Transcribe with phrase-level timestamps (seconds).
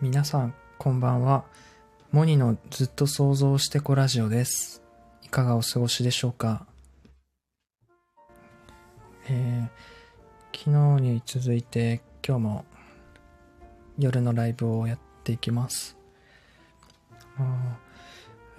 [0.00, 1.42] 皆さん、こんばんは。
[2.12, 4.80] モニのずっと想像してこラジオです。
[5.24, 6.66] いかがお過ごしでしょうか？
[9.28, 12.64] えー、昨日に続いて今日も
[13.98, 15.96] 夜のライブをやっていきます。
[17.36, 17.76] あ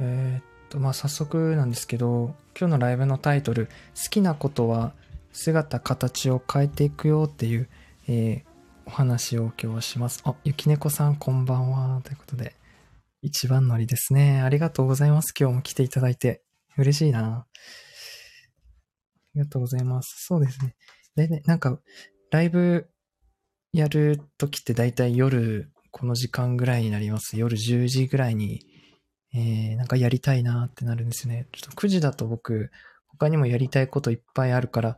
[0.02, 4.92] えーっと、まあ、早速なんですけど、今日のライブのタイトル、好きなことは
[5.32, 7.70] 姿形を変えていくよっていう、
[8.10, 8.49] えー
[8.90, 10.20] お話を今日します。
[10.26, 12.02] あ、ゆきねこさんこんばんは。
[12.02, 12.56] ということで、
[13.22, 14.42] 一番乗りですね。
[14.42, 15.32] ありがとうございます。
[15.40, 16.42] 今日も来ていただいて。
[16.76, 17.22] 嬉しいな。
[17.22, 17.48] あ
[19.36, 20.26] りがとうございます。
[20.26, 20.76] そうですね。
[21.16, 21.80] でね、なんか、
[22.32, 22.90] ライブ
[23.74, 27.38] やるときってだいたい夜、この時間ぐらいになります。
[27.38, 28.66] 夜10時ぐらいに、
[29.36, 31.48] えー、なんかやりたいなってなるんですね。
[31.52, 32.72] ちょっと9時だと僕、
[33.10, 34.98] 他にもやりたいこといっぱいあるから、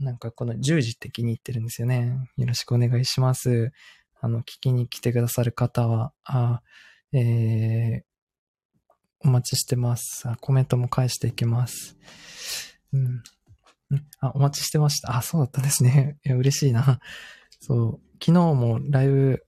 [0.00, 2.28] なんかこの10時って気に入ってるんですよね。
[2.36, 3.72] よろしくお願いします。
[4.20, 6.60] あの、聞きに来てくださる方は、あ、
[7.12, 8.08] えー、
[9.20, 10.24] お待ちしてます。
[10.40, 11.96] コメントも返していきます。
[12.92, 13.22] うん。
[14.20, 15.16] あ、お待ちしてました。
[15.16, 16.18] あ、そうだったんですね。
[16.24, 17.00] いや、嬉しいな。
[17.60, 18.00] そう。
[18.24, 19.46] 昨日もライブ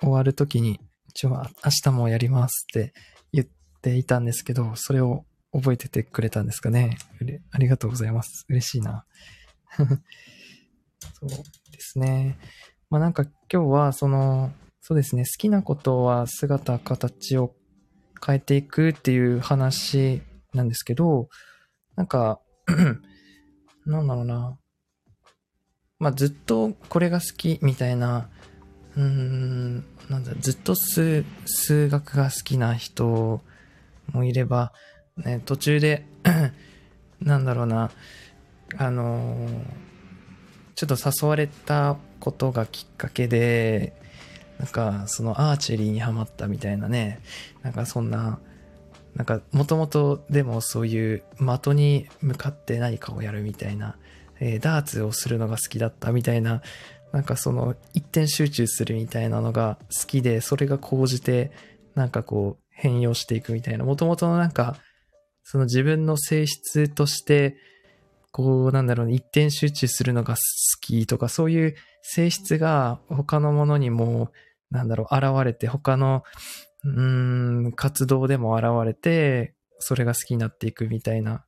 [0.00, 2.94] 終わるときに、一応、明日もやりますって
[3.32, 3.46] 言っ
[3.82, 6.96] ていたんですけど、それを覚えててくれたんですかね。
[7.50, 8.44] ありがとうございます。
[8.48, 9.04] 嬉しいな。
[11.20, 12.38] そうですね。
[12.88, 17.54] まあなんか今日はその、そうですね、好きなことは姿、形を
[18.24, 20.22] 変えていくっていう話
[20.52, 21.28] なんですけど、
[21.96, 22.40] なんか、
[23.86, 24.58] なんだろうな。
[25.98, 28.30] まあずっとこれが好きみたいな、
[28.96, 33.42] うーん、なんだ、ずっと数、数学が好きな人
[34.12, 34.72] もいれば、
[35.16, 36.06] ね、途中で、
[37.20, 37.90] なんだろうな、
[38.76, 39.48] あの
[40.74, 43.92] ちょっと誘われたことがきっかけで、
[44.58, 47.20] なんか、そのアーチェリーにハマったみたいなね、
[47.62, 48.38] なんかそんな、
[49.14, 53.96] なんか、もともとでもそういう的に向かって何かをやるみたいな、
[54.38, 56.62] えーダーツをするのが好きだったみたいな、
[57.12, 61.50] なんかその一点集中するみたいなのが好きで、それが高じて、
[61.94, 64.76] なんかこう変容していくみたいな、もともとのなんか、
[65.42, 67.56] その自分の性質として、
[68.32, 70.40] こう、なんだろうね、一点集中するのが好
[70.80, 74.30] きとか、そういう性質が他のものにも、
[74.70, 76.22] なんだろう、現れて、他の、
[76.84, 76.88] う
[77.68, 81.44] ん、活動でも現れて、それが好きになっていくみたいな。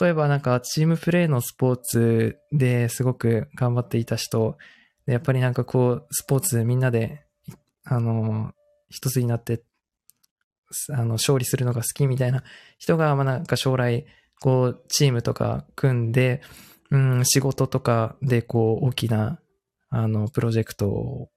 [0.00, 4.58] 例えばなんか、チームプレイのスポーツですごく頑張っていた人、
[5.06, 7.24] やっぱりなんかこう、スポーツみんなで、
[7.84, 8.52] あの、
[8.90, 9.62] 一つになって、
[10.90, 12.42] あの、勝利するのが好きみたいな
[12.78, 14.06] 人が、まあなんか将来、
[14.40, 16.42] こう、チームとか組んで、
[16.90, 19.40] うん、仕事とかで、こう、大きな、
[19.90, 21.30] あの、プロジェクトを、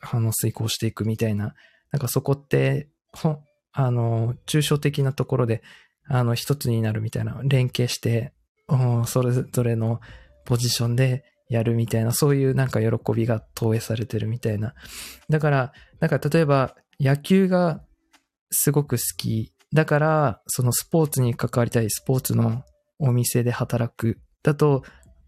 [0.00, 1.54] あの、遂行していくみたいな、
[1.92, 3.38] なんかそこって、ほ
[3.72, 5.62] あの、抽象的なところで、
[6.08, 8.32] あの、一つになるみたいな、連携して、
[9.06, 10.00] それぞれの
[10.44, 14.74] ポジションでやるみたいな、そういうなんか喜びが投影されてるみたいな。
[15.28, 17.82] だから、なんか例えば、野球が
[18.50, 19.51] すごく好き。
[19.72, 22.62] だから、そのスポーツに関わりたいスポーツの
[22.98, 24.18] お店で働く。
[24.42, 24.82] だと、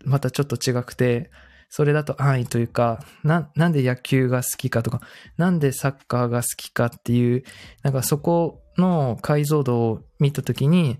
[0.04, 1.30] またちょっと違くて、
[1.70, 5.00] それだと安易というか、な、なんで野球が好きかとか、
[5.36, 7.42] なんでサッカーが好きかっていう、
[7.82, 10.98] なんかそこの解像度を見たときに、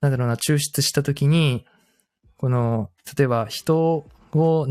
[0.00, 1.64] なんだろうな、抽出したときに、
[2.36, 4.04] この、例えば人
[4.34, 4.66] を、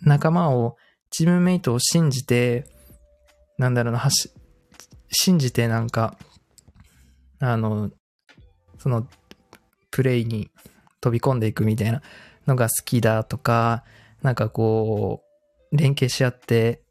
[0.00, 0.76] 仲間を、
[1.10, 2.64] チームメイトを信じて、
[3.58, 4.30] なんだろうな、はし、
[5.10, 6.16] 信じてなんか、
[7.42, 7.90] あの、
[8.78, 9.06] その、
[9.90, 10.50] プレイに
[11.00, 12.00] 飛び込んでいくみたいな
[12.46, 13.84] のが好きだとか、
[14.22, 15.22] なんかこ
[15.72, 16.82] う、連携し合って、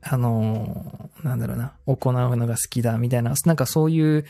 [0.00, 4.24] あの、なんだろうな、行うのが好きだみたいな、なんかそういう、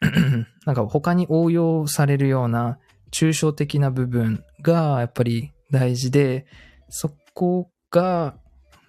[0.64, 2.78] なんか他に応用されるような
[3.12, 6.46] 抽象的な部分がやっぱり大事で、
[6.88, 8.34] そこが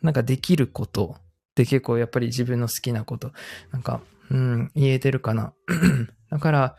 [0.01, 1.21] なんかできることっ
[1.55, 3.31] て結構やっぱり自分の好きなこと、
[3.71, 3.99] なんか、
[4.29, 5.53] うん、言えてるかな。
[6.29, 6.75] だから、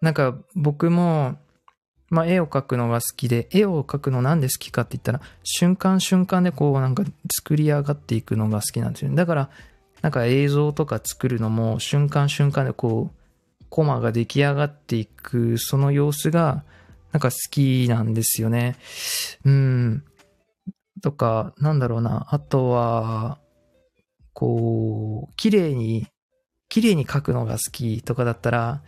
[0.00, 1.36] なんか僕も、
[2.10, 7.04] まあ絵を描くのが好きで、絵を描くのなんで好きかって言ったら、瞬間瞬間でこうなんか
[7.34, 9.16] 作り上がっていくのが好きなんですよね。
[9.16, 9.50] だから、
[10.02, 16.62] なんか映像とか作るのも瞬間瞬間でこう、コマが出来上がっていく、その様子が、
[17.10, 18.76] なんか好きなんですよね。
[19.44, 20.04] うん。
[21.02, 22.26] とか、なんだろうな。
[22.30, 23.38] あとは、
[24.32, 26.06] こう、綺麗に、
[26.74, 28.82] 綺麗に描くのが好きとかだったら、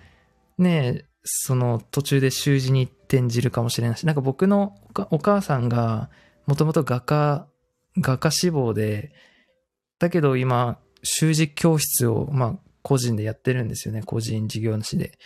[0.59, 6.11] ねえ、その途中で習字に転じるかもしれないし、なんか僕のおかお母さんが、
[6.47, 7.47] もともと画家、
[7.99, 9.13] 画家志望で、
[10.01, 14.03] だけど今、習字教室を、まあ、個人でやってるんですよね。
[14.03, 15.17] 個人事業主で。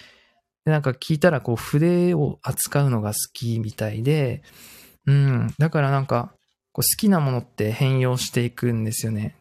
[0.67, 4.43] で、なんか聞いたら、こう、筆を扱うのが好きみたいで、
[5.07, 5.55] うん。
[5.57, 6.35] だからなんか、
[6.73, 9.35] こう好きなものって変容していくんですよね。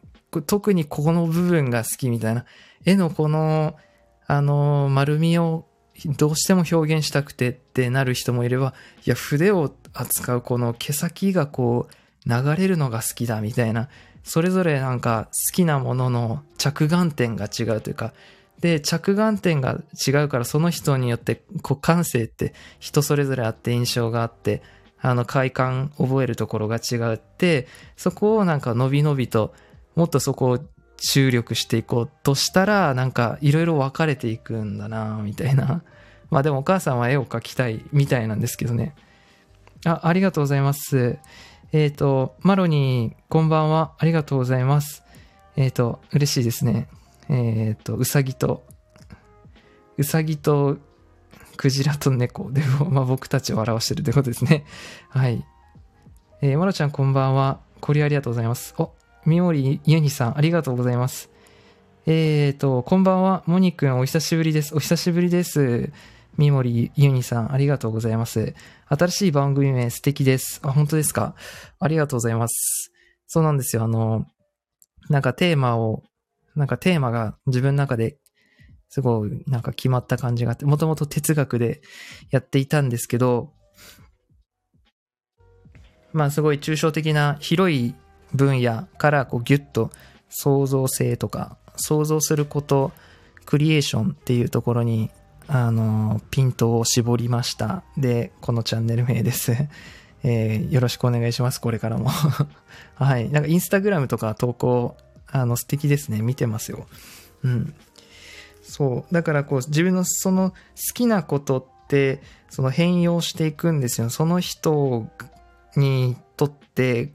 [0.46, 2.44] 特にここの部分が好きみたいな。
[2.84, 3.76] 絵のこの、
[4.26, 5.66] あの、丸みを
[6.06, 8.74] どうしても表現したくてってなる人もいれば、
[9.04, 13.88] いや、筆を扱うこの毛先がこう、流れるのが好きだみたいな、
[14.22, 18.12] それぞれなんか好きなものの着眼点が違うというか、
[18.60, 24.62] で、着眼点が違うからその人によってこう感性って人それぞれあって印象があって、
[25.02, 27.66] あの快感覚えるところが違うって、
[27.96, 29.54] そこをなんか伸び伸びと
[29.94, 30.58] もっとそこを
[30.96, 35.82] 注力していこうとしたら、なんかいろいろ分かれていくんだなみたいな。
[36.30, 38.94] まあでもお母さんは絵を描きたいみたいなんですけどね。
[39.84, 41.18] あ、ありがとうございます。
[41.72, 43.92] えっ、ー、と、マロニー、こんばんは。
[43.98, 45.02] ありがとうございます。
[45.56, 46.88] えっ、ー、と、嬉しいですね。
[47.28, 48.64] えっ、ー、と、うさぎと、
[49.96, 50.78] うさぎと、
[51.56, 54.64] クジラと猫で、まあ、僕たちを表してるってことですね。
[55.10, 55.44] はい。
[56.40, 57.60] えー、まろちゃんこんばんは。
[57.80, 58.74] こりありがとうございます。
[58.78, 58.92] お、
[59.26, 61.30] みもりゆにさん、ありがとうございます。
[62.06, 63.42] えっ、ー、と、こんばんは。
[63.46, 64.74] モニくん、お久しぶりです。
[64.74, 65.92] お久しぶりです。
[66.38, 68.54] 三森ゆにさん、ありがとうございます。
[68.86, 70.60] 新しい番組名素敵です。
[70.62, 71.34] あ、本当ですか？
[71.78, 72.92] ありがとうございます。
[73.26, 73.84] そうなんですよ。
[73.84, 74.26] あの、
[75.10, 76.02] なんかテーマを、
[76.56, 78.16] なんかテーマが自分の中で
[78.88, 81.82] すごいなんか決まった感じがあって、もともと哲学で
[82.30, 83.52] やっていたんですけど、
[86.14, 87.94] まあすごい抽象的な広い
[88.34, 89.90] 分野からこうギュッと
[90.28, 92.92] 創造性とか想像すること、
[93.46, 95.10] クリエーションっていうところに
[95.52, 97.82] あの、ピントを絞りました。
[97.96, 99.52] で、このチャンネル名です。
[100.22, 102.08] えー、よろしくお願いします、これからも。
[102.94, 103.28] はい。
[103.30, 106.22] なんかインスタグラムとか投稿、あの、素敵ですね。
[106.22, 106.86] 見てますよ。
[107.42, 107.74] うん。
[108.62, 109.12] そう。
[109.14, 110.56] だからこう、自分のその好
[110.94, 114.08] きなことって、その変容していくんですよ。
[114.08, 115.08] その人
[115.74, 117.12] にとって、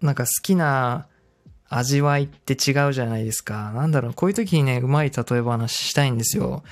[0.00, 1.08] なんか好きな
[1.68, 3.72] 味わいって違うじゃないですか。
[3.72, 6.62] なんだろう、こういう時にね、うまい例え話したいんですよ。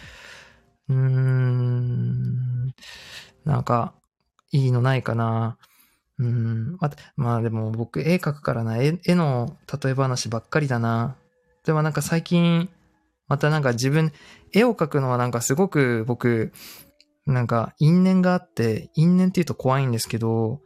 [0.89, 2.75] うーん。
[3.45, 3.95] なんか、
[4.53, 5.59] いいのないかな。
[6.19, 6.77] うん。
[6.81, 8.79] ままあでも僕絵描くからな。
[8.79, 11.17] 絵絵の例え話ばっかりだな。
[11.65, 12.69] でもなんか最近、
[13.29, 14.13] またなんか自分、
[14.53, 16.53] 絵を描くのはなんかすごく僕、
[17.27, 20.61] なんか因縁があって、因縁って言うと怖いんですけど、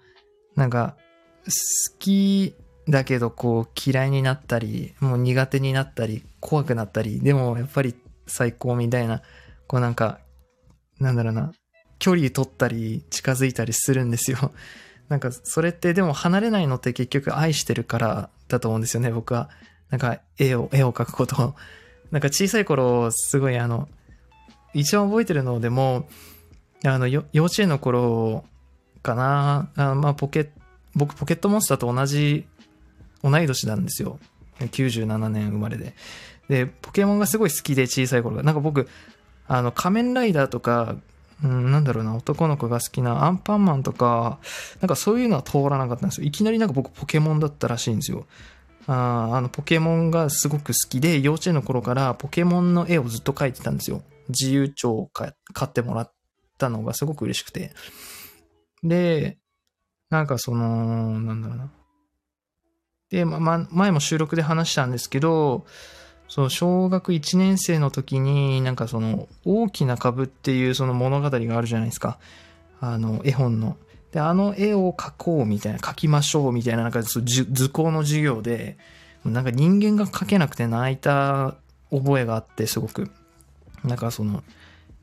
[0.54, 0.96] なんか
[1.44, 2.54] 好き
[2.88, 7.94] だけどこう嫌いになったり、もう苦手になったり、怖くなったり、でもやっぱり
[8.26, 9.22] 最高みたいな
[9.70, 10.18] こうなんか、
[10.98, 11.52] なんだろうな、
[12.00, 14.50] 距離取ったり近づいたりするんですよ。
[15.08, 19.48] なんかそれってでも離れないのって結局愛してるからだと思うんですよね、僕は。
[19.90, 21.54] なんか絵を、絵を描くことを。
[22.10, 23.88] なんか小さい頃、すごいあの、
[24.74, 26.08] 一番覚えてるのでも、
[26.84, 28.44] あの、幼稚園の頃
[29.04, 30.50] かな、あまあポケ、
[30.94, 32.46] 僕ポケットモンスターと同じ、
[33.22, 34.18] 同い年なんですよ。
[34.58, 35.94] 97年生まれで。
[36.48, 38.42] で、ポケモンがすごい好きで小さい頃が。
[38.42, 38.88] なんか僕、
[39.46, 40.96] あの、仮面ライダーとか、
[41.42, 44.38] うん、なんだろうな、男の子が好きなアンパンマンとか、
[44.80, 46.26] なんかそういうのは通らなかったんですよ。
[46.26, 48.26] いきなりなんか僕ポケモンだったらしいんですよ。
[48.86, 54.02] ああの、ポケモンがすごく好きで、幼稚園の頃からポケモンの絵をずっと描いてたんですよ。
[54.28, 55.32] 自由帳を買
[55.64, 56.12] ってもらっ
[56.58, 57.72] たのがすごく嬉しくて。
[58.82, 59.38] で、
[60.10, 61.70] なんかその、なんだろうな。
[63.10, 65.64] で、ま、ま、前も収録で話したんですけど、
[66.28, 72.18] そう、小学1年生の時に、なんかその、大きな株っていうその物語があるじゃないですか。
[72.80, 73.76] あの、絵本の。
[74.12, 78.78] で、あの絵を描こうみたいな、描きましょうみたいな、なんか図工の授業で、
[79.24, 81.56] なんか人間が描けなくて泣いた
[81.90, 83.10] 覚えがあって、すごく。
[83.84, 84.42] なんかその、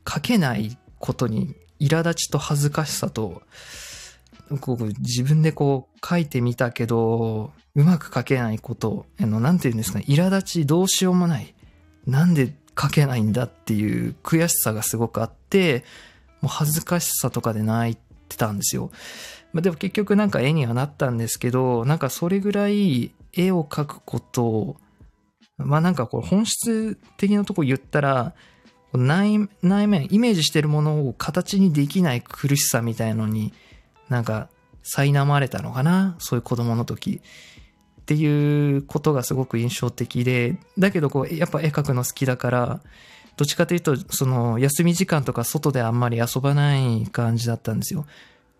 [0.04, 3.42] 描けないことに、苛立ちと恥ずかしさと、
[4.60, 11.54] こう自分でこう書いてみたけど、うまく書けないこと、あの、なんて言うんですかね、苛立ちどうしようもない。
[12.06, 15.84] なんで書けないんだっていう悔しさがすごくあって、
[16.40, 17.96] もう恥ずかしさとかで泣い
[18.28, 18.90] てたんですよ。
[19.52, 24.76] まあ、でも結局なんか絵にはなったんですけど、なんかそれぐらい絵を描くことを、
[25.56, 28.34] まあなんかこう本質的なとこ言ったら、
[28.94, 33.52] 内内面、イメージしてるものを形にできない苦しさみたいのに、
[34.08, 34.48] なんか、
[34.84, 36.16] 苛まれたのかな？
[36.18, 37.20] そういう子供の時。
[38.00, 42.80] っていうことがすごく印象的で、だけどこう、やっぱ絵描くの好きだから、
[43.36, 48.06] どっちかというと、その、休み時間とか外であんまり遊ばない感じだったんですよ。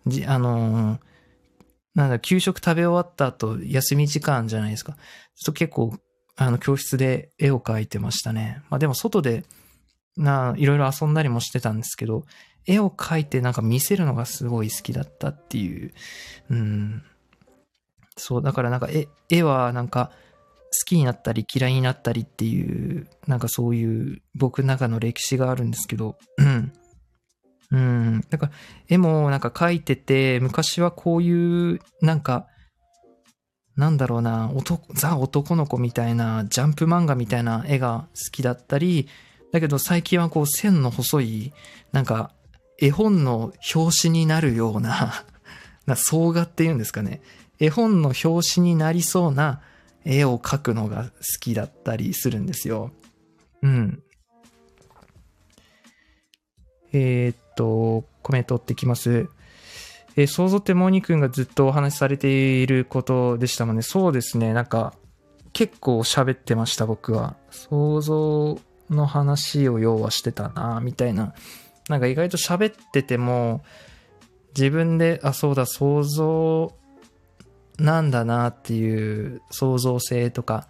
[0.05, 0.99] じ、あの
[1.95, 4.93] なんだ、給食食べ終わった後、休み時間じゃないですか。
[4.93, 5.97] ちょっと結構、
[6.35, 8.61] あの、教室で絵を描いてましたね。
[8.69, 9.43] まあでも外で、
[10.15, 12.23] な、いろいろ遊んだりもしてたんですけど、
[12.65, 15.93] 絵を描いてなんか見せるのがすごい好きだったっていう。
[16.49, 17.03] うん。
[18.17, 20.11] そう、だからなんか絵、絵はなんか
[20.71, 26.73] 好きになったり嫌いになったりっていう、なんかそういう僕の中の歴史があるんですけど、うん。
[27.71, 28.21] うん。
[28.29, 28.51] だから
[28.87, 32.47] 絵もなんか描いてて、昔はこういう、なんか、
[33.75, 39.07] なんだろうな、男、ザ男の子みたいな、ジャンプ漫画みたいな絵が好きだったり、
[39.51, 41.53] だけど最近はこう線の細い、
[41.91, 42.31] なんか
[42.81, 45.25] 絵本の表紙になるような、
[45.85, 47.21] な、総画っていうんですかね。
[47.59, 49.61] 絵本の表紙になりそうな
[50.05, 52.91] 絵を描くのが好きだったりするんですよ。
[53.61, 54.01] うん。
[56.93, 59.29] えー、っと、コメントってきます。
[60.15, 63.81] え、想像ってモーニー君がずっとお話しされていることでしたもんね。
[63.81, 64.53] そうですね。
[64.53, 64.93] なんか、
[65.53, 67.35] 結構喋ってました、僕は。
[67.51, 68.59] 想像
[68.89, 71.33] の話を要はしてたな、みたいな
[71.89, 73.61] なんか意外と喋ってても、
[74.55, 76.73] 自分で、あ、そうだ、想像
[77.77, 80.67] なんだなっていう創造性とか、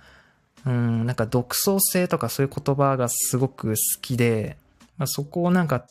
[0.65, 4.57] うん、なんか独創性とかそういう言葉がすごく好きで、
[4.97, 5.85] まあ、そこをなんか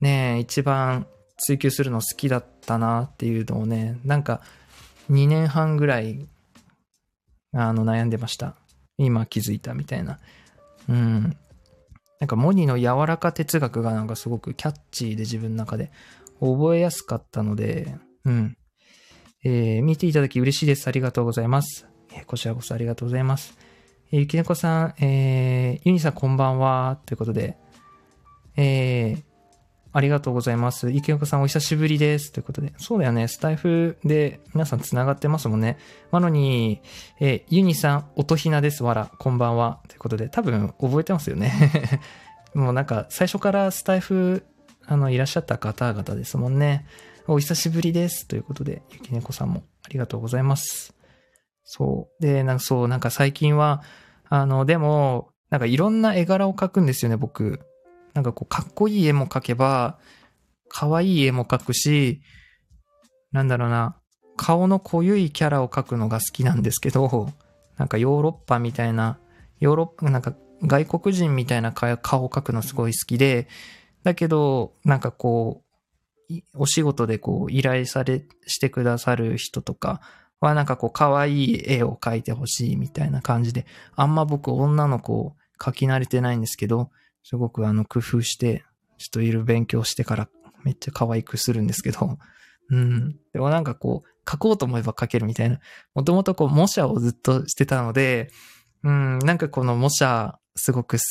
[0.00, 1.06] ね、一番
[1.38, 4.40] 追求するの好きだったなっていうのをね、なんか
[5.10, 6.26] 2年半ぐらい、
[7.52, 8.54] あの悩んでました。
[8.98, 10.18] 今気づいたみたいな。
[10.88, 11.36] うん。
[12.20, 15.90] なんかモニの柔らか哲学がなんかすごくキャッチーで自分の中で
[16.40, 18.56] 覚えやすかったので、うん。
[19.44, 20.88] えー、見ていただき嬉しいです。
[20.88, 21.86] ありがとうございます。
[22.12, 23.56] えー、こちらこそありがとうございます。
[24.10, 26.98] えー、ゆきねこさん、えー、ユニさんこんばんは。
[27.06, 27.56] ということで、
[28.56, 29.22] えー、
[29.92, 30.90] ありがとうございます。
[30.90, 32.32] 池岡さんお久しぶりです。
[32.32, 32.72] ということで。
[32.76, 33.26] そうだよね。
[33.28, 35.78] スタイフで皆さん繋がってますもんね。
[36.12, 36.82] なのに、
[37.20, 38.84] えー、ユニさん、音ひなです。
[38.84, 39.80] わら、こんばんは。
[39.88, 42.00] ということで、多分覚えてますよね。
[42.54, 44.44] もうなんか、最初からスタイフ、
[44.86, 46.86] あの、いらっしゃった方々ですもんね。
[47.26, 48.26] お久しぶりです。
[48.26, 50.94] ということで、ゆきねこさんもありがとうございます。
[51.64, 52.22] そう。
[52.22, 53.82] で、なんかそう、なんか最近は、
[54.28, 57.60] あの、でも、なんかいろんな絵柄を描くんですよね、僕。
[58.18, 59.96] なんかこう、かっこいい絵も描けば、
[60.68, 62.20] 可愛い絵も描くし、
[63.30, 63.96] なんだろうな、
[64.36, 67.32] 顔の濃ゆいキャラを描くのが好きなんですけど、
[67.76, 69.20] なんかヨーロッパみたいな、
[69.60, 73.46] ヨーロッパ、なんか外国人みたいな顔を描くのすごい好きで、
[74.02, 75.62] だけど、なんかこ
[76.28, 80.00] う、お仕事でこう依頼され、してくださる人とか
[80.40, 86.90] はなんかこう可愛い絵を描いてほしいみたいな感じで、あんま僕女の子を描き慣れてないんですけど、
[87.28, 88.64] すごくあの工夫して、
[88.96, 90.30] ちょっといる勉強してから
[90.64, 92.18] めっちゃ可愛くするんですけど、
[92.72, 93.18] うん。
[93.34, 95.60] でもなんかこう、書こうと思えば書けるみたいな。
[95.94, 98.30] もともとこう、模写をずっとしてたので、
[98.82, 101.02] うん、なんかこの模写、すごく好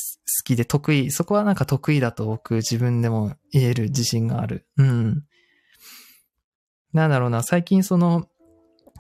[0.44, 4.66] きで得意、そこはなんか得意だと僕自分でも言える自信がある。
[4.78, 5.24] うん。
[6.94, 8.28] なんだろうな、最近その、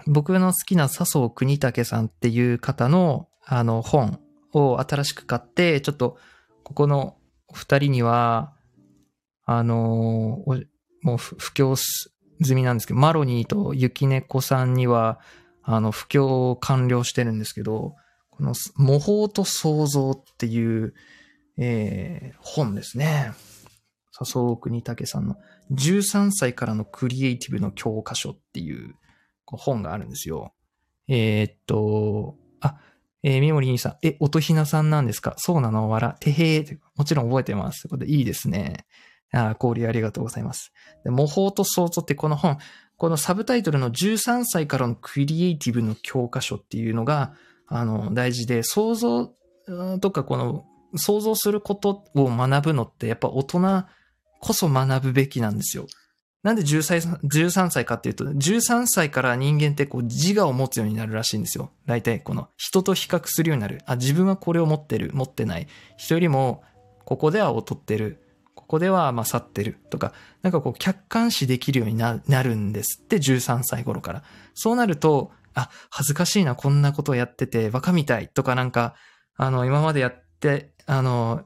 [0.06, 4.20] 僕の好きな笹生国武さんっていう方の、あの、本
[4.54, 6.20] を新しく買って、ちょっと
[6.68, 7.16] ここの
[7.54, 8.54] 二人には、
[9.46, 10.66] あのー、
[11.02, 12.12] もう布教済
[12.56, 15.22] みなんですけど、マロニーと雪猫さんには、
[15.64, 17.96] あの、布教を完了してるんですけど、
[18.32, 20.94] この模倣と創造っていう、
[21.58, 23.32] えー、本ですね。
[24.12, 25.38] 笹生国武さんの
[25.72, 28.94] 13歳からのクリエイティブの教科書っていう
[29.46, 30.54] 本があるんですよ。
[31.08, 32.76] えー、っと、あ、
[33.24, 35.34] えー、みもりにさん、え、音ひなさんなんですか？
[35.38, 35.90] そうなの？
[35.90, 37.84] わら、てへーもちろん覚えてます。
[37.84, 38.86] ということで、いいですね。
[39.34, 40.72] あ交流ありがとうございます。
[41.04, 42.58] で模倣と想像ってこの本、
[42.96, 47.34] このサブタイトルの13歳からのクリエイティブの教科書っていうのが、
[47.68, 49.34] あの、大事で、想像
[50.00, 53.84] とかこの、想像することを学ぶのってやっぱ大人
[54.40, 55.86] こそ学ぶべきなんですよ。
[56.44, 61.72] なんで13歳 ,13 歳かっていうと、13歳から人間ってこう自我を持つようになるらしいんですよ。
[61.86, 63.82] 大体この人と比較するようになる。
[63.86, 65.68] あ、自分はこれを持ってる、持ってない。
[65.98, 66.64] 人よりも、
[67.06, 68.24] ここでは劣ってる。
[68.56, 69.80] ここでは勝ってる。
[69.90, 74.24] とか、なんかこう客観視できるようになるんですって、13歳頃から。
[74.54, 78.28] そうなると、あ、恥ずかしいな、こんなことをやってて、バカみたい。
[78.28, 78.96] とかなんか、
[79.38, 81.44] あの、今までやって、あの、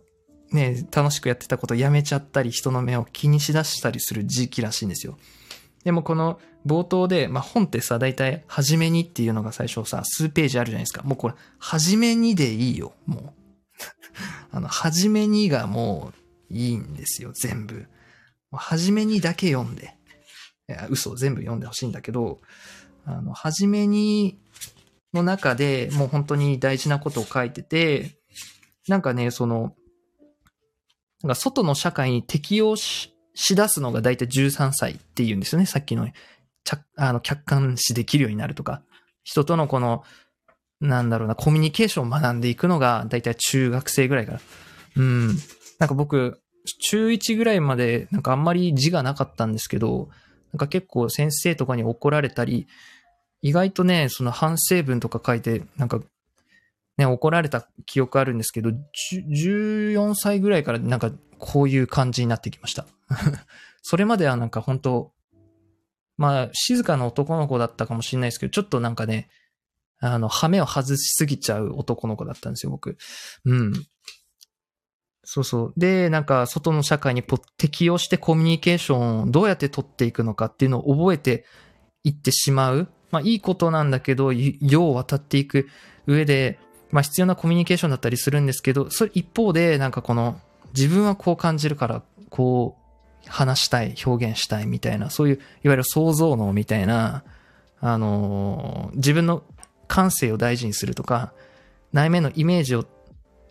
[0.51, 5.17] ね、楽しくやってたことやめちゃったり、人の目を気にしだしたりする時期らしいんですよ。
[5.83, 11.03] でもこの冒頭で、まあ、本ってさ、だいたい、はじめにっていうのが最初さ、数ページあるじゃないですか。
[11.03, 13.33] もうこれ、はじめにでいいよ、もう。
[14.51, 16.13] あの、はじめにがも
[16.49, 17.87] ういいんですよ、全部。
[18.51, 19.95] はじめにだけ読んで。
[20.67, 22.41] いや、嘘、全部読んでほしいんだけど、
[23.05, 24.37] あの、はじめに
[25.13, 28.17] の中でもう本当に大事なことを書いてて、
[28.87, 29.75] なんかね、その、
[31.23, 35.65] なんか外の社会に適応ししだすのが大体13歳っていうんですよね。
[35.65, 36.07] さっきの、
[36.97, 38.81] あの、客観視できるようになるとか。
[39.23, 40.03] 人とのこの、
[40.79, 44.41] なんだろうな、コミュニケーションを学んでいくのが大体中学生ぐらいから。
[44.97, 45.27] うん。
[45.79, 46.41] なんか僕、
[46.89, 50.09] 中1ぐらいまでなんかあんまり字がなかったんですけど、
[50.51, 52.67] なんか結構先生とかに怒られたり、
[53.41, 56.01] 意外とね、その反省文とか書いて、なんか、
[57.01, 62.85] ね、怒られた記憶あるんですけど、14歳ぐらいからなんかこういう感じになってきました。
[63.81, 65.11] それまではなんか本当
[66.17, 69.29] まあ、静かな男の子だったかもしれないですけど、ちょっとなんかね、
[69.99, 72.97] あの、羽目を外しすぎちゃう男の子だったんですよ、僕。
[73.45, 73.73] うん。
[75.23, 75.73] そうそう。
[75.77, 77.23] で、なんか、外の社会に
[77.57, 81.45] 適応してコミュニケーションをどうやって取っていくのかっていうのを覚えて
[82.03, 82.87] いってしまう。
[83.09, 85.69] まあ、いいことなんだけど、世を渡っていく
[86.05, 86.59] 上で、
[86.91, 90.39] まあ、必要なコミュニケーションだったりするんですけど、それ一方で、なんかこの、
[90.75, 97.23] 自分はこう感じるから、こう、話したい、表現したいみたいな、そういう、いわゆる想像能みたいな、
[97.79, 99.43] あのー、自分の
[99.87, 101.33] 感性を大事にするとか、
[101.93, 102.85] 内面のイメージを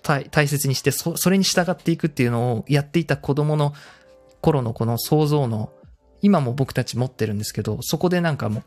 [0.03, 3.75] 大切にしてそ、それに従っていくっていうのをやっていた子供の
[4.41, 5.73] 頃のこの想像の、
[6.23, 8.65] 今も僕たち持ってるんですけど、そこでなんかもう、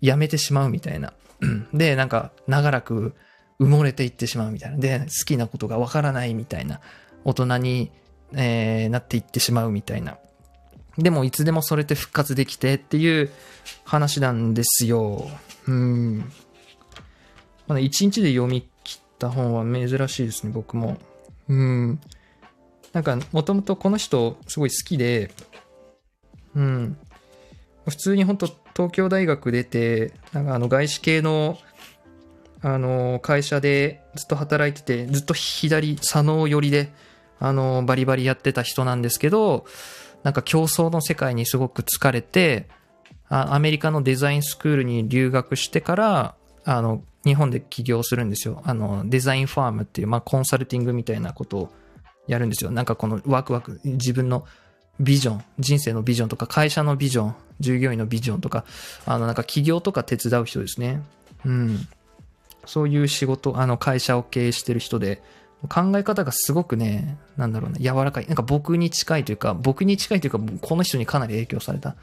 [0.00, 1.12] やめてしまうみたいな。
[1.72, 3.14] で、なんか、長らく
[3.62, 4.78] 埋もれていってしまうみたいな。
[4.78, 6.80] で、好きなことがわからないみたいな。
[7.24, 7.92] 大人に、
[8.32, 10.18] えー、なっていってしまうみたいな。
[10.98, 13.30] でも、いつでもそれって復活できてっていう
[13.84, 15.28] 話なんですよ。
[15.66, 16.18] うん。
[17.68, 20.98] まだ一日で読み切った本は珍しいですね、僕も。
[21.48, 22.00] うん。
[22.92, 25.30] なんか、もともとこの人すごい好きで、
[26.54, 26.96] うん。
[27.88, 31.58] 普通に本当東京大学出て、なんかあの外資系の、
[32.62, 36.92] あの、会社でずっと働いてて、ずっと左、左脳寄りで、
[37.38, 39.66] あの、バリバリやってた人なんですけど、
[40.22, 42.68] なんか競争の世界にすごく疲れて、
[43.28, 48.62] アメリカのデザインスクールに留学してから、あの、日本で起業するんですよ。
[48.64, 51.72] あの、デザインファームっていう、まあ、コンサルティングみたいなことを
[52.26, 52.70] やるんですよ。
[52.70, 54.44] なんかこのワクワク、自分の
[55.00, 58.64] ビジョン、人生のビジョンとか、会社のビジョン、従業員のビジョンとか、
[59.06, 61.02] あの、なんか企業とか手伝う人ですね。
[61.44, 61.88] うん。
[62.64, 65.22] そういう仕事、あの、会社を経営してる人で、
[65.68, 68.26] 考え方がすごくね、なんだろうな、柔らかい。
[68.26, 71.96] なんか僕に近いというか、僕に近いというか、この人にかなり影響された。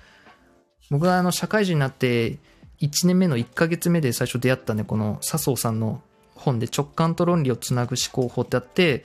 [0.89, 2.37] 僕はあの、社会人になって、
[2.79, 6.01] 1年目の1ヶ月目で最初出会ったね、この笹生さんの
[6.35, 9.03] 本で直感と論理をつなぐ思考法ってあって、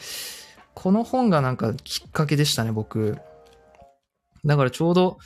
[0.74, 3.18] この本がなんかきっかけでしたね、僕。
[4.44, 5.18] だからちょうど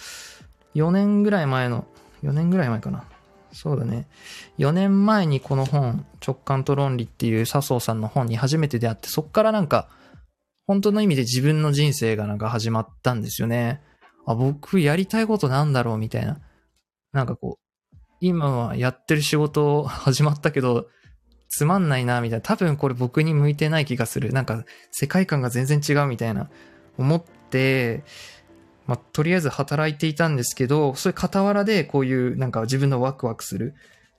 [0.75, 1.87] 4年ぐらい前の、
[2.23, 3.05] 4年ぐらい前かな。
[3.61, 4.07] そうだね。
[4.59, 9.89] 4年前にこの本、直感と論理っていう笹生さんの本に初めて出会って、そっからなんか、
[10.69, 13.83] 本当の意味で自分の人生がなんか始まったんですよね。
[14.27, 16.39] あ、僕やりたいことなんだろうみたいな。
[17.13, 17.59] なんかこ
[17.93, 20.87] う、今はやってる仕事 始まったけど、
[21.49, 22.43] つまんないな、みたいな。
[22.43, 24.33] 多分これ僕に向いてない気がする。
[24.33, 26.49] なんか、世界観が全然違うみたいな、
[26.97, 28.05] 思って、
[28.89, 33.75] まあ、とりあえず働いていたんですけど、そういう傍らでこういうなんか自分のワクワクする、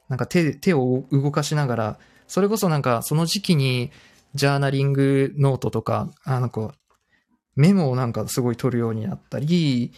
[0.10, 3.92] なんか手、手を動かしながら、それこそなんかその時期に
[4.36, 9.92] ジャーナリングノートとか、あのこう、メモをなんかすごい取るようになったり、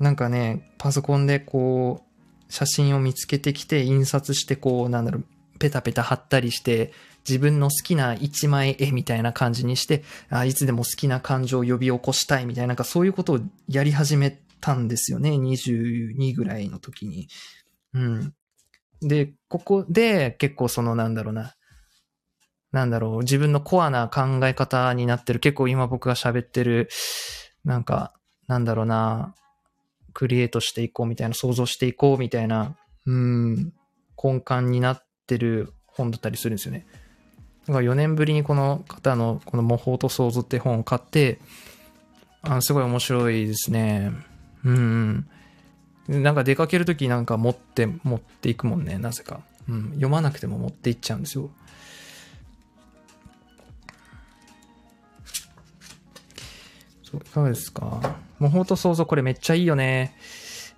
[0.00, 5.24] なんかね、パソコンでこう、写真を見つけてきて、印刷してこう、なんだろう、
[5.60, 6.92] ペタペタ貼ったりして、
[7.28, 15.30] 自分の好きな一枚絵みたいな感じにして、あいつでも好きな感情を呼び起こしたいみたいな、なんかそういうことをやり始めたんですよね。
[15.30, 17.28] 22ぐらいの時に。
[17.94, 18.34] うん。
[19.00, 21.54] で、ここで結構そのなんだろうな、
[22.72, 26.88] なんだろう、自分のコアな考え方になってる、結構今僕が喋ってる、
[27.64, 28.14] なんか、
[28.48, 29.34] なんだろうな、
[30.14, 33.72] クリエイトしていこうみたいな、想像していこうみたいな、うん、
[34.22, 36.86] 根幹になってる本だったりするんですよね。
[37.66, 41.38] だから4年ぶりにこの方のこの模倣と想像って本を買って、
[42.42, 44.10] あすごい面白いですね。
[44.64, 45.28] うん。
[46.08, 49.40] なんか出かけるときなんか持って、持っていくもんね、なぜか。
[49.68, 49.90] うん。
[49.90, 51.50] 読まなくても持っていっちゃうんですよ。
[57.04, 58.16] そう、いかがですか？
[58.40, 60.16] 模倣と想像これめっちゃいいよね。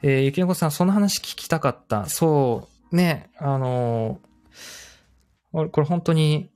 [0.03, 2.05] えー、ゆきのこさん、その話聞きたかった。
[2.07, 6.51] そう、ね、あのー、これ本当に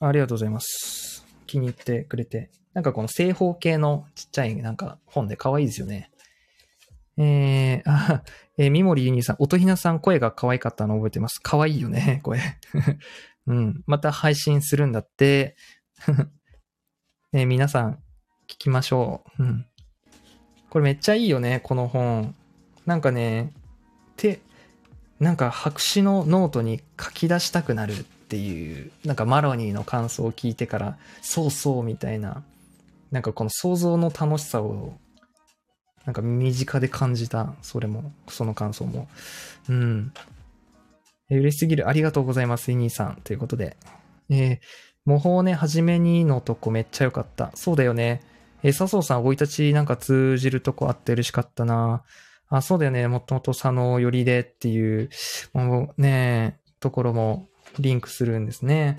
[0.00, 1.26] ありがとうございます。
[1.46, 2.50] 気に入ってくれて。
[2.74, 6.10] なんかこの正方形のちっちゃいなんか本で可愛いですよね。
[7.16, 8.22] えー、あ、
[8.56, 11.40] えー、三森ゆにさん、音ひなさん声が可愛かったの覚えてます。
[11.42, 12.38] 可愛いよね、声。
[13.48, 13.82] うん。
[13.86, 15.56] また配信するんだって。
[17.32, 17.94] え ー、皆さん、
[18.46, 19.42] 聞きましょう。
[19.42, 19.66] うん。
[20.70, 22.36] これめっちゃいいよね、この本。
[22.86, 23.52] なんかね、
[24.16, 24.40] 手、
[25.18, 32.44] なんか白紙のノートに書き出したくなるっていう、なんかマロニーの感想を聞いてから、そうそうみたいな、
[33.10, 34.98] なんかこの想像の楽しさを、
[36.04, 39.08] なんか身近で感じた、それも、その感想も。
[39.70, 40.12] うん。
[41.30, 41.88] 嬉しすぎる。
[41.88, 43.20] ありがとうございます、イニーさん。
[43.24, 43.78] ということで。
[44.28, 44.58] えー、
[45.06, 47.50] 模倣ね、はじめにのとこめっちゃ良かった。
[47.54, 48.20] そうだよね。
[48.62, 52.02] えー、笹生さん、生い立ちなんか通じるとこあって嬉しかったな。
[52.50, 53.08] あ、そうだよね。
[53.08, 55.08] もともと佐野寄りでっていう、
[55.54, 58.98] もうね、ところもリンクするんですね。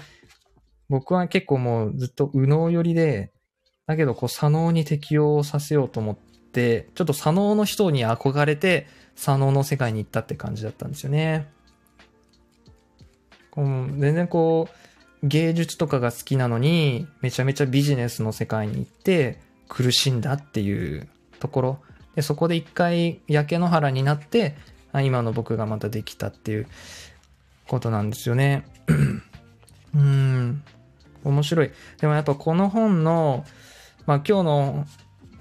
[0.89, 3.31] 僕は結構もうずっと右脳寄りで、
[3.85, 11.47] だけどこう左脳に適応させようと思って、ちょっと左脳の人に憧れて、左脳の世界に行ったって感じだったんですよね。
[13.51, 13.65] こう
[13.99, 14.67] 全然こ
[15.21, 21.07] う、芸術とかが好きなのに、めちゃめちゃビジネスの世界に行って苦しんだっていう
[21.39, 21.79] ところ。
[22.15, 24.55] で、そこで一回焼け野原になって、
[24.93, 26.67] 今の僕がまたできたっていう
[27.69, 28.65] ことなんですよね。
[29.95, 30.63] うん。
[31.23, 31.71] 面白い。
[32.01, 33.45] でもやっぱこの本の、
[34.05, 34.85] まあ今日の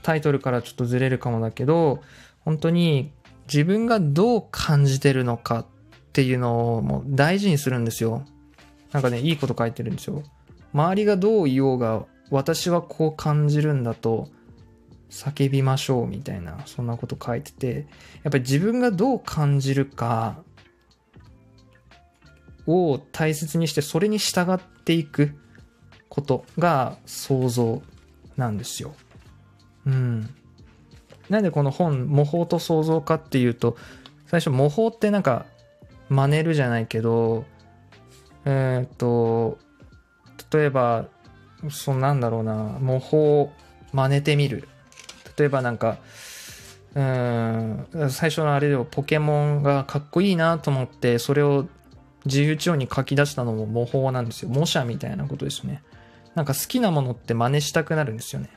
[0.02, 2.02] タイトルからちょっとずれるかもだけど、
[2.44, 3.12] 本当に
[3.46, 5.66] 自分がどう感じてるのかっ
[6.12, 8.24] ていうのをもう大事にするんですよ。
[8.92, 10.22] なんかね、いいこと書いてるんですよ。
[10.72, 14.28] 周りがどう言おうが、私はこう感じるんだと
[15.10, 17.86] 叫びましょうみたいな、そんなこと書いてて、
[18.22, 20.42] やっぱり自分がどう感じるか
[22.68, 25.34] を大切にして、それに従っていく
[26.08, 27.82] ことが想像
[28.36, 28.94] なんですよ。
[29.86, 30.28] うん。
[31.28, 33.76] なんでこの本、模倣と想像かっていうと、
[34.26, 35.46] 最初模倣ってなんか
[36.08, 37.44] 真似るじゃないけど、
[38.44, 39.58] えっ、ー、と、
[40.52, 41.06] 例えば、
[41.70, 43.50] そなんだろうな、模倣、
[43.92, 44.68] 真似てみる
[45.38, 45.98] 例えばなんか、
[46.94, 51.68] うん、最初のあれでもポケモンがかっこいいなと思って、それを
[52.28, 54.48] 自由帳に書き出したのも模倣なんですよ。
[54.48, 55.82] 模写みたいなことですね。
[56.34, 58.50] なんか好きなものって真似したくなるんですよね。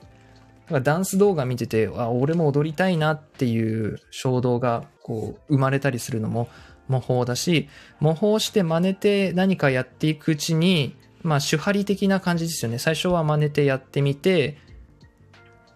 [0.66, 6.48] だからダンス動画見てて、あ、俺も踊りたいなっていう衝動がこう生まれたりするのも
[6.88, 12.78] 模倣だし、模倣して真似て何かやっていくうちに、まあ手張り的な感じですよね。
[12.78, 14.58] 最初は真似てやってみて、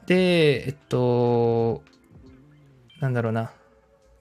[0.06, 1.84] で、えっと、
[3.00, 3.52] なんだろうな、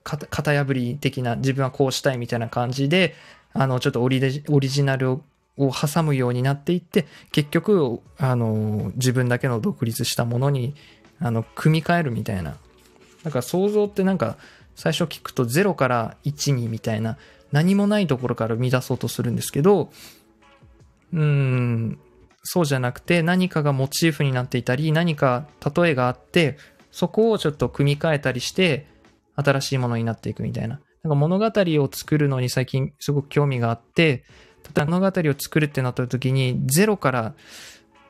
[0.05, 3.15] 型破り的な、自分はこうしたいみたいな感じで、
[3.55, 4.21] あの、ちょっとオリ
[4.69, 5.21] ジナルを
[5.57, 10.75] 挟むようになっていって、結局、あの、自分だけの独立したものに、
[11.21, 12.57] あの、組み替えるみたいな。
[13.23, 14.37] だか想像ってなんか、
[14.75, 17.17] 最初聞くと0から1にみたいな、
[17.53, 19.91] 何もないところから生み出そうとするんですけど、
[21.13, 21.99] うん、
[22.43, 26.59] そうじゃなくて何かがモチーフになっていたり、何か例えがあって、
[26.91, 28.87] そこをちょっと組み替えたりして、
[29.37, 30.81] 新しいものになっていくみたいな。
[31.05, 34.25] なんか物語を作るのに最近すごく興味があって、
[34.75, 37.35] 例えば物語を作るってなった時に、ゼロから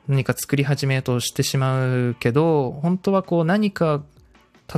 [0.06, 4.04] 何か作り始めようとしてしまうけど、本当はこう何か、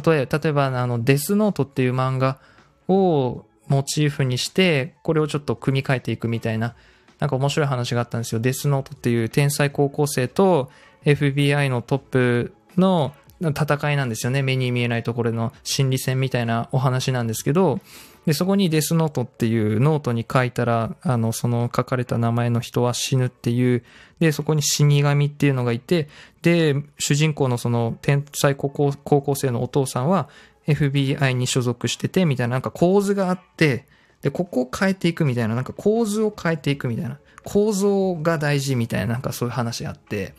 [0.07, 2.41] 例え、例えばあのデスノートっていう漫画
[2.89, 6.75] をモチーフにして、これをちょっと組み替えていくみたいな。
[7.19, 8.41] なんか面白い話があったんですよ。
[8.41, 10.71] デスノートっていう天才高校生と
[11.05, 14.43] FBI のトップの戦いなんですよね。
[14.43, 17.81] 目に見えないところの心理戦みたいなお話なんですけど、
[18.27, 23.85] で、そこにデスノートっていうノートに書いたら、あの、その書かれた名前の人は死ぬっていう、
[24.19, 26.09] で、そこに死神っていうのがいて、
[26.43, 30.29] で、主人公のその天才高校高校生のお父さんは
[30.67, 33.87] FBI に所属してて、みたいななんか構図があって、
[34.23, 40.35] で、ここを変えていくみたいな、なんか構図を変えていくみたいな、構造が大事みたいな、なんかそういう話があって、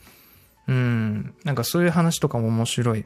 [0.67, 3.05] うん、なんかそういう話とかも面白い。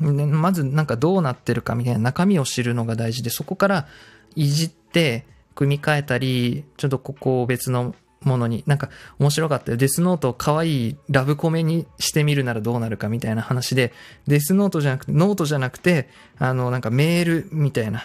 [0.00, 3.86] まずなんかどうなってるかみたいな中身を知るのが大事で、そこから
[4.34, 9.76] いじって組み替えたり、ちょっとここを別のものに、なんか面白かったよ。
[9.76, 13.92] デスノートを可愛いラブコメにしてみるならどうなるかみたいな話で、
[14.26, 18.04] デスノートじゃなくて、ノートじゃなくて、あの、なんかメールみたいな、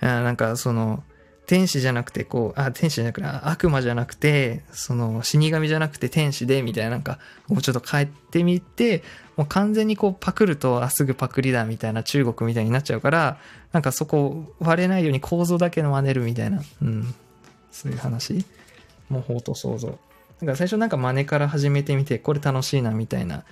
[0.00, 1.02] なんかその、
[1.46, 9.02] 天使じゃなくて、こう、あ、天使じゃなくて、悪魔じゃなくて、その、死神じゃなくて天使で、みたいな、なんか、もうちょっと変えてみて、
[9.36, 13.38] もう完全にこう、パクると、あ、すぐパクリだ、みたいな、中国みたいになっちゃうから、
[13.72, 17.14] なんかそこ、割れないように構造だけの真似るみたいな、うん。
[17.70, 18.44] そういう話。
[19.10, 19.88] 模倣と想像。
[19.88, 19.98] だか
[20.40, 23.44] ら最初なんか真似から始めてみて、これ楽しいな、みたいな。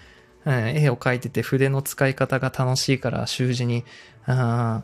[0.44, 3.84] うん、絵を描いてて筆の使い方が楽しいから習字に、
[4.26, 4.82] あ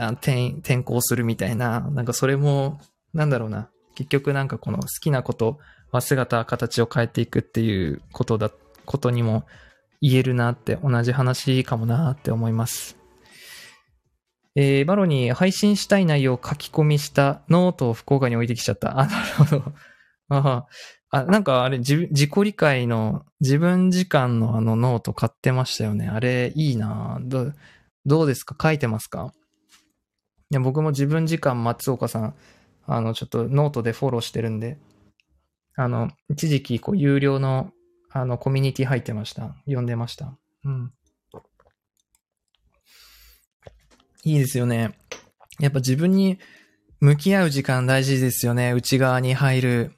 [0.00, 2.80] あ転転校するみたいな、なんかそれも、
[3.12, 3.68] なんだろうな。
[3.94, 5.58] 結局なんかこの好きなこと
[5.90, 8.50] は姿、形を変えていくっていうことだ、
[8.86, 9.44] ことにも
[10.00, 12.96] 言えるなって同じ話かもなって思います。
[14.56, 18.98] えー、バロに配信したい内容を書き込みしたノートを福岡に置いてきちゃった。
[18.98, 19.72] あ、なるほど。
[20.28, 20.66] あ
[21.10, 26.08] あ、なんかあれ自、自己理解の自分時間のあのノート買ってましたよね。
[26.08, 27.52] あれ、いいなど
[28.06, 28.56] どうですか？
[28.60, 29.32] 書いてますか？
[30.50, 32.34] いや、僕も自分時間松岡さん、
[32.86, 34.78] あの、ちょっとノートでフォローしてるんで、
[35.76, 37.72] あの、一時期、こう、有料の、
[38.10, 39.54] あの、コミュニティ入ってました。
[39.64, 40.36] 読んでました。
[40.64, 40.92] うん。
[44.24, 44.98] いいですよね。
[45.60, 46.38] やっぱ自分に
[47.00, 48.72] 向き合う時間大事ですよね。
[48.72, 49.92] 内側に入る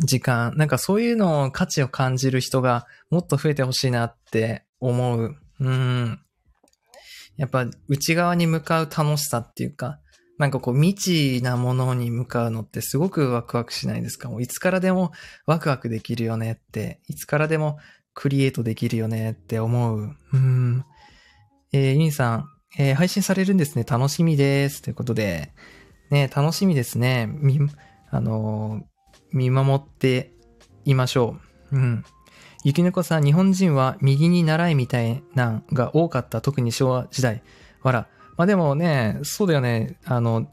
[0.00, 0.54] 時間。
[0.56, 5.36] なんかそういうのを価値を感じる人がもっと増えてほしいなって思う。
[5.60, 6.20] うん。
[7.36, 9.98] やっぱ内側に向かう楽しさっていうか、
[10.38, 14.28] なんかこう未知なものに向かうのってすごくワクワクしないですか？
[14.28, 15.12] もういつからでも
[15.46, 17.78] ワクワクできるよねって、いつからでも
[18.14, 20.16] クリエイトできるよねって思う。
[20.32, 20.84] うん。
[21.72, 23.84] えー、ユニさん、えー、配信されるんですね。
[23.84, 24.82] 楽しみです。
[24.82, 25.52] ということで、
[26.10, 27.28] ね、楽しみですね。
[27.30, 27.58] み、
[28.10, 28.84] あのー、
[29.32, 30.32] 見守って
[30.84, 31.36] いましょ
[31.72, 31.76] う。
[31.76, 32.04] うん。
[32.66, 36.40] 雪猫さん、日本人は右に習いみたいなんが多かった。
[36.40, 37.44] 特に昭和時代。
[37.84, 38.08] わら。
[38.36, 40.00] まあでもね、そうだよね。
[40.04, 40.50] あの、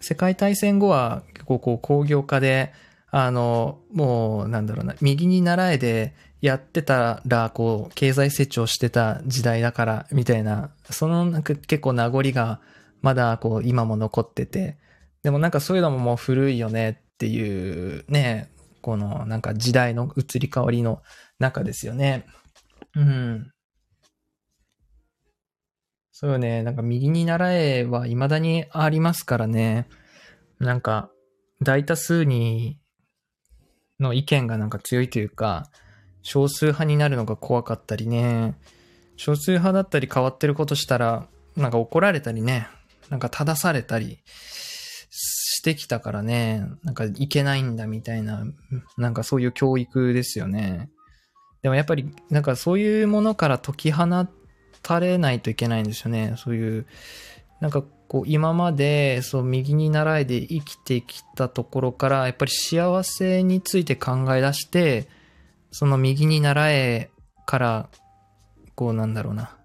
[0.00, 2.72] 世界大戦後は結構こう工業化で、
[3.10, 12.60] あの、もうなんだろうな、右に習えでやってたら、こう、経済成長してた時代だから、みたいな、そのなんか結構名残が
[13.02, 14.78] まだこう今も残ってて、
[15.22, 18.48] でもなんかそういうのももう古いよねっていうね、
[18.86, 21.02] このなんか時代の移り変わりの
[21.40, 22.24] 中ですよね。
[22.94, 23.50] うん。
[26.12, 26.62] そうよね。
[26.62, 29.88] なんか右に習えは未だにありますからね。
[30.60, 31.10] なんか
[31.60, 32.78] 大多数に
[33.98, 35.68] の意見がなんか強いというか、
[36.22, 38.54] 少数派になるのが怖かったりね。
[39.16, 42.68] 少数派だったり変わってることしたら、なんか怒られたりね。
[43.10, 44.20] なんか正されたり
[45.66, 46.64] してきたからね。
[46.84, 48.44] なんかいけないんだみたいな、
[48.96, 50.90] なんかそういう教育ですよね。
[51.62, 54.06] でもやっぱりなんかそういうものから解き放
[54.82, 56.34] たれないといけないんですよね。
[56.36, 56.86] そういう、
[57.60, 65.08] なんかこう今までそう右に習いで生きてきたところからやっぱり幸せについて考え出して
[65.72, 67.10] その右に習え
[67.46, 67.88] から
[68.76, 69.56] こうなんだろうな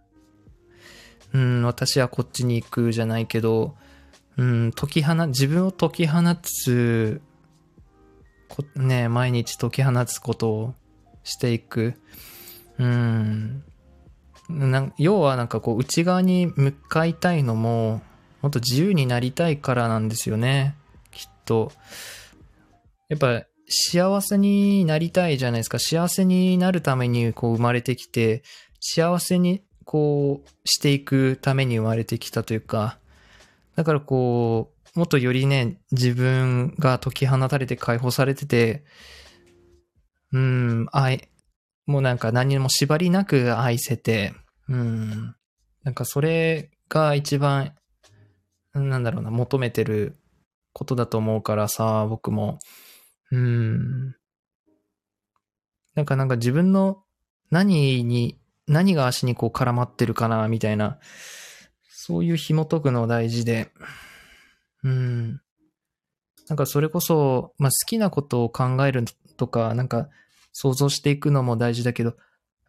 [1.34, 3.76] うん私はこっちに行くじゃないけど
[4.42, 7.22] うん解き放自分を解き放つ
[8.76, 10.74] ね毎日解き放つことを
[11.24, 11.94] していく
[12.80, 13.64] うん
[14.50, 18.02] な要はなんかこう内側に向かいたいのも
[18.42, 20.76] もっと自由になりたいからなんですよね。
[21.12, 21.72] きっと。
[23.08, 25.78] やっぱ幸せになりたいじゃないですか。
[25.78, 28.42] 幸せになるためにこう生まれてきて、
[28.80, 32.98] 幸せにこうしていくために生まれてきたというか、
[33.76, 38.84] だからこう、もっとよりね、自分が解き放たれて解放されてて、
[40.34, 41.30] うん、愛、
[41.86, 44.34] もうなんか何も縛りなく愛せて、
[44.68, 45.36] うん、
[45.84, 47.74] なんかそれが一番
[48.74, 50.18] なんだろうな、求めてる
[50.74, 52.60] ことだと思うからさ、僕も。
[53.32, 54.16] うん。
[55.96, 57.04] なんかなんか自分の
[57.50, 61.00] 何に、何が足にこう絡まってるかな、みたいな、
[62.12, 63.72] そういう紐解くの大事で。
[64.84, 65.42] うん。
[66.50, 69.06] なんかそれこそ、まあ、好きなことを考える
[69.38, 70.10] とか、なんか
[70.52, 72.18] 想像していくのも大事だけど、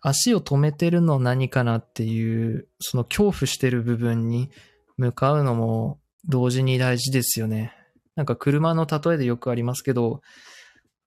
[0.00, 4.48] 足を止めてるの何かなっていう、その恐怖してる部分に
[4.96, 7.74] 向かうのも同時に大事ですよね。
[8.14, 10.20] なんか車の例えでよくありますけど、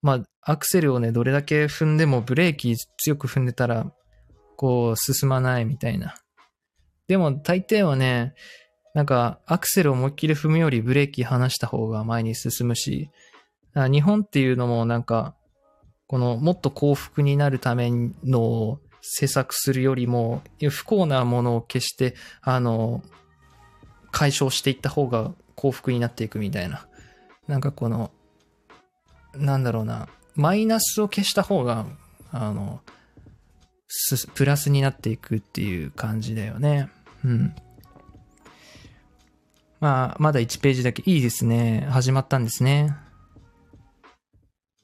[0.01, 3.93] まあ、アクセルをね、どれだけ踏んでもブレーキ強く踏んでたら、
[4.57, 6.15] こう、進まないみたいな。
[7.07, 8.33] でも、大抵はね、
[8.93, 13.09] なんか、アクセルを思いっきり踏むよりブレーキ離した方が前に進むし、
[13.75, 15.35] 日本っていうのもなんか、
[16.07, 17.91] このもっと幸福になるため
[18.23, 23.03] の施策するよりも、不幸なものを決して、あの、
[24.11, 26.87] 解消していった方が幸福になっていくみたいな。
[27.47, 28.11] なんかこの、
[29.35, 31.85] なんだろうな、マイナスを消した方が、
[32.31, 32.81] あの、
[34.33, 36.89] プラスになっていくっていう感じだよね。
[37.25, 37.55] うん。
[39.79, 41.01] まあ、まだ1ページだけ。
[41.05, 41.87] いいですね。
[41.89, 42.95] 始まったんですね。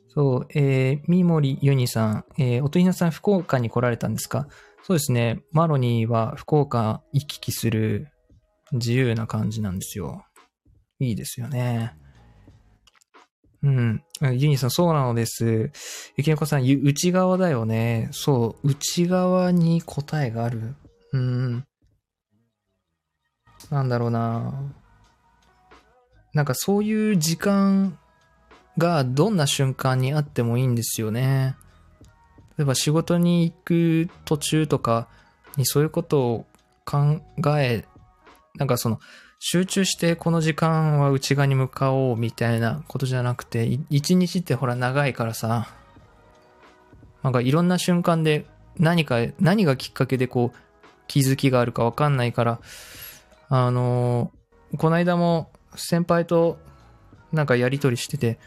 [0.09, 4.47] そう、えー、三森ユニさん、えー、おとひなさん福岡に来られたんですか？
[4.83, 5.41] そうですね。
[5.51, 8.09] マロニーは福岡行き来する
[8.73, 10.25] 自由な感じなんですよ。
[10.99, 11.95] いいですよね。
[13.63, 14.03] うん。
[14.21, 15.71] ユニさん、そうなのです。
[16.17, 18.09] ゆきのこさん、内側だよね。
[18.11, 20.75] そう、内側に答えがある。
[21.13, 21.63] うん。
[23.71, 24.53] なんだろうな。
[26.33, 27.97] なんかそういう時間
[28.77, 31.55] がどんな瞬間にあってもいいんですよね。
[32.57, 35.07] 例えば仕事に行く途中とか
[35.57, 36.45] にそういうことを
[36.85, 37.21] 考
[37.57, 37.85] え、
[38.55, 38.99] なんかその
[39.39, 45.69] 集中してこの時間は内側に向かおうみたいなことじゃなくて、一日ってほら長いからさ、
[47.23, 48.45] なんかいろんな瞬間で
[48.77, 50.57] 何か、何がきっかけでこう
[51.07, 52.59] 気づきがあるかわかんないから、
[53.53, 56.57] あのー、この間も先輩と
[57.33, 58.39] なんかやりとりしてて、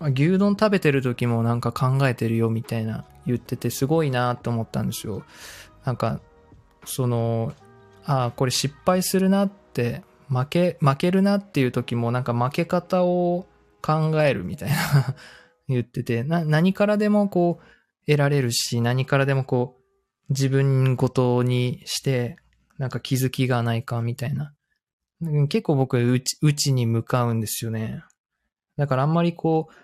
[0.00, 5.22] 牛丼食べてる時もなんか考えてるよみたいな言っててすごいなと思ったんですよ。
[5.84, 6.20] なんか、
[6.86, 7.52] その、
[8.06, 13.46] ああ、これ失敗するなって、負け、負けるなっていう時もなんか負け方を
[13.82, 14.76] 考えるみたいな
[15.68, 22.38] 言ってて、な、何からでもこう得られるし、何からでもこう自分ごとにして、
[22.78, 24.52] なんか気づきがないかみたいな。
[25.48, 28.02] 結構僕、うち、うちに向かうんですよね。
[28.76, 29.74] だからあんまりこう、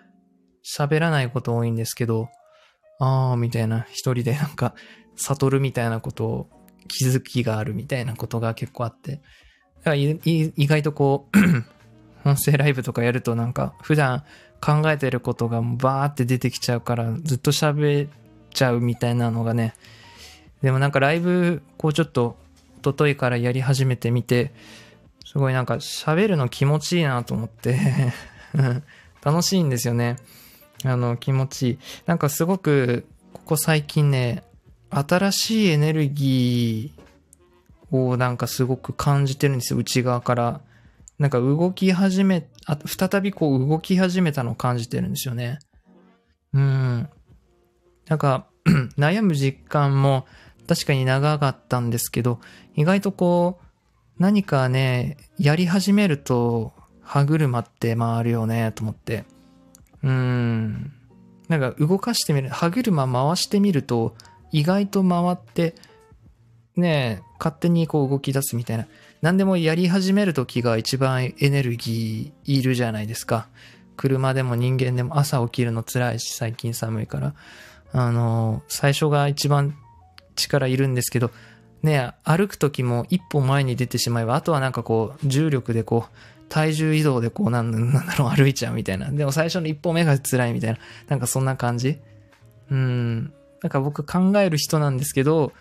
[0.63, 2.29] 喋らないこと多いんですけど、
[2.99, 4.75] あーみたいな、一人でなんか、
[5.15, 6.49] 悟るみたいなことを
[6.87, 9.21] 気づきがあるみたいなことが結構あって。
[10.25, 11.37] 意外とこう
[12.29, 14.23] 音声ライブとかやるとなんか普段
[14.61, 18.09] 考えてることがバーって出てきちゃうからずっと喋っ
[18.53, 19.73] ちゃうみたいなのがね。
[20.61, 22.37] でもなんかライブこうちょっと
[22.83, 24.51] 一昨日からやり始めてみて、
[25.25, 27.79] すごいなんか喋るの気持ちいいなと思って
[29.23, 30.17] 楽しいんですよね。
[30.83, 31.79] あの気持ちいい。
[32.05, 34.43] なんかすごくここ最近ね、
[34.89, 40.61] 新しいエネルギーをなんかすごく感じてるんですよ、内側から。
[41.19, 45.59] なんか動き始め、あ再びこう動き始めたのを感じてるんですよね。
[46.53, 47.09] うん。
[48.07, 48.47] なんか
[48.97, 50.25] 悩む実感も
[50.67, 52.39] 確かに長かったんですけど、
[52.75, 53.65] 意外とこう、
[54.19, 59.25] 何かね、やり始めると歯車って回るよね、と思って。
[60.03, 60.93] うーん。
[61.49, 64.15] なんか動かしてみる、歯車回してみると、
[64.51, 65.75] 意外と回って、
[66.75, 68.87] ね勝手にこう動き出すみたいな。
[69.21, 73.47] 何でもやり始める時が一番エネルギーいるじゃないですか。
[73.95, 77.33] 車でも人間でも朝起きるの辛いし、最近寒いから。
[77.91, 79.77] あの、最初が一番
[80.35, 81.31] 力いるんですけど、
[81.81, 89.09] ね歩く時も一歩前に出てしまえば、あとはなんかこう、重力でこう、体重移動でこう、なんなんだろう、歩いちゃうみたいな。
[89.11, 90.77] でも最初の一歩目が辛いみたいな。
[91.07, 91.99] なんかそんな感じ。
[92.69, 93.33] うん。
[93.61, 95.51] なんか僕考える人なんですけど、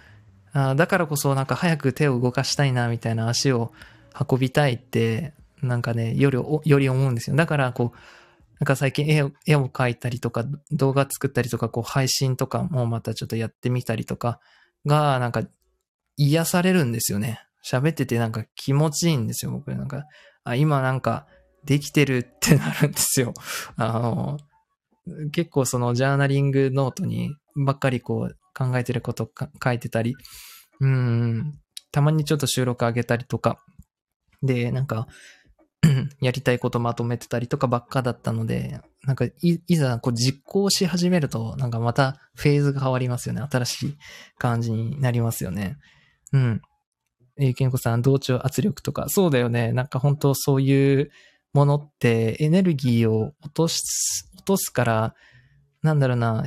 [0.53, 3.73] あだからこそなんか早く手を動かしたいなみたいな足を
[4.31, 5.33] 運びたいって、
[5.63, 7.37] なんかね、より、より思うんですよ。
[7.37, 7.99] だからこう、
[8.61, 14.41] なんか最近絵を絵を描いたりとか、動画作ったりとか、こう配信とかもまたちょっとやってみたりとか
[14.87, 15.43] が、なんか
[16.17, 17.41] 癒されるんですよね。
[17.65, 20.05] 喋っててなんか気持ちいいんですよ、僕なんか。
[20.45, 21.27] あ、今なんか
[21.65, 23.35] できてるってなるんですよ。
[23.77, 24.39] あの、
[25.33, 29.31] 結構そのジャーナリングノートにばっかりこう考えてること
[29.63, 30.15] 書いてたり、
[30.81, 31.59] うん、
[31.93, 33.63] たまにちょっと収録上げたりとか、
[34.43, 35.07] で、なんか、
[36.21, 39.33] やりたいことまとめてたりとかばっかだったので、なんかい、
[39.67, 43.43] いざこう実行し始めると、なんかまたフェーズが変わりますよね。
[43.51, 43.99] 新しい
[44.39, 45.77] 感じになりますよね。
[46.33, 46.63] うん。
[47.39, 49.73] えー、けんこさん、同調圧力とか、そうだよね。
[49.73, 51.11] なんか本当そういう
[51.53, 55.15] ものってエネルギーを落とす、落とすから、
[55.83, 56.45] なんだろうな、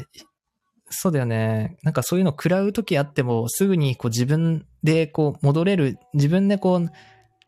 [0.89, 1.77] そうだよね。
[1.83, 6.89] なんかそういうの食らう時あっても、すぐにこう自分でこう戻れる、自分でこう、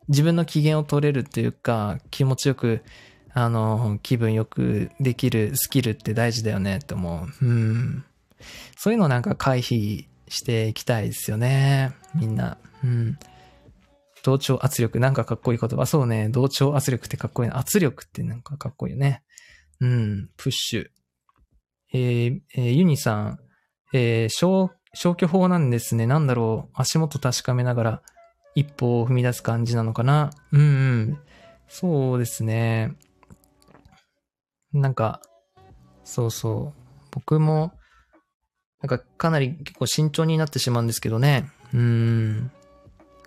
[0.08, 2.82] 自分の機嫌を取れるっていうか、気持ちよく、
[3.34, 7.46] あの、気分よくできるスキルって大事だよねって思う。
[7.46, 8.04] うん。
[8.76, 11.92] そういうのなんか回避していきたいですよね。
[12.14, 12.58] みんな。
[12.82, 13.18] うん。
[14.22, 15.86] 同調圧力、なんかかっこいい言葉。
[15.86, 16.28] そうね。
[16.28, 17.58] 同調圧力ってかっこいいな。
[17.58, 19.22] 圧力ってなんかかっこいいよね。
[19.80, 20.30] うん。
[20.36, 20.86] プッシュ。
[21.92, 23.38] えー、えー、ユニさん、
[23.92, 26.06] えー、消、消去法なんですね。
[26.06, 26.72] なんだろう。
[26.74, 28.02] 足元確かめながら
[28.58, 30.30] 一歩を踏み出す感じなのかな。
[30.50, 31.18] うんうん。
[31.68, 32.92] そうですね。
[34.72, 35.20] なんか、
[36.02, 36.80] そうそう。
[37.12, 37.72] 僕も、
[38.82, 41.48] なんかかなり結構慎重になってしまうんですけどね。
[41.72, 42.50] うん。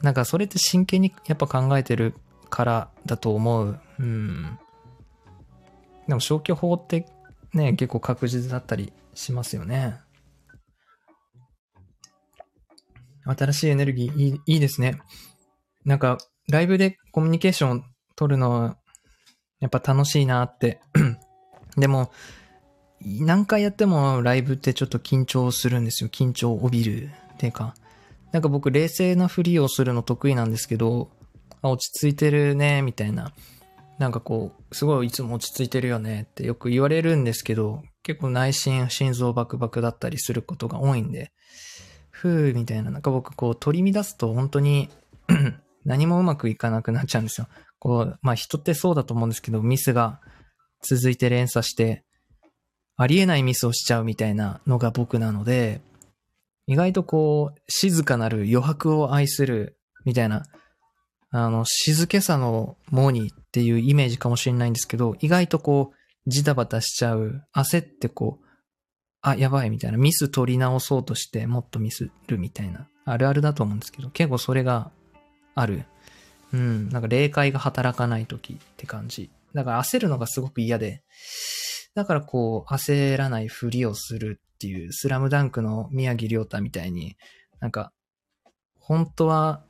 [0.01, 2.13] なんかそれって真剣にやっぱ考えてる
[2.49, 3.79] からだと思う。
[3.99, 4.59] うん。
[6.09, 7.05] でも消去法って
[7.53, 9.95] ね、結構確実だったりしますよね。
[13.25, 14.99] 新しいエネルギーいいいいですね。
[15.85, 16.17] なんか、
[16.49, 17.81] ライブでコミュニケーションを
[18.15, 18.77] 取るのは、
[19.59, 20.81] やっぱ楽しいなって。
[21.77, 22.11] でも、
[23.03, 26.09] 何回やってもライブってちょっと緊張するんですよ。
[26.09, 27.09] 緊張を帯びる。
[27.33, 27.73] っていうか。
[28.31, 31.09] なんか僕冷静なふりをするの得意なんですけど、
[31.63, 33.33] 落ち着いてるね、みたいな。
[33.97, 41.31] なんかこう、すごいいつも落ち着いてるよねってよく言われるんですけど、結構内心、心臓バクバクだったりすることが多いんで、
[42.21, 44.89] ふーみたいな、なんか僕こう取り乱すと本当に
[45.85, 47.47] 何もうまくいかなくなっちゃうんですよ。
[47.79, 50.19] こう、まあ人ってそうだと思うんですけど、ミスが
[50.83, 52.03] 続いて連鎖して、
[52.95, 55.81] ありえないミスをしちゃうみたいなのが僕なので、
[56.67, 60.43] 意外とこう、静かなる余白を愛するみたいな、
[61.31, 68.45] あの、静けさのモーニーっていうイメージかもしれないんですけど、意外とこう、ジタバタしちゃう、焦ってこう、
[69.21, 74.91] あ、やばいみたいな、ミス取り直そうとしてもっとミスるみたいな、あるあるだと思うんですけど、結構それが
[75.55, 75.85] ある。
[76.53, 79.31] うん、なんか霊界が働かない時って感じ。
[79.53, 81.03] だから焦るのがすごく嫌で、
[81.93, 87.15] だからこう、焦らないふりをするっていう、スラムダンクの宮城亮太みたいに、
[87.59, 87.91] なんか、
[88.79, 89.63] 本当は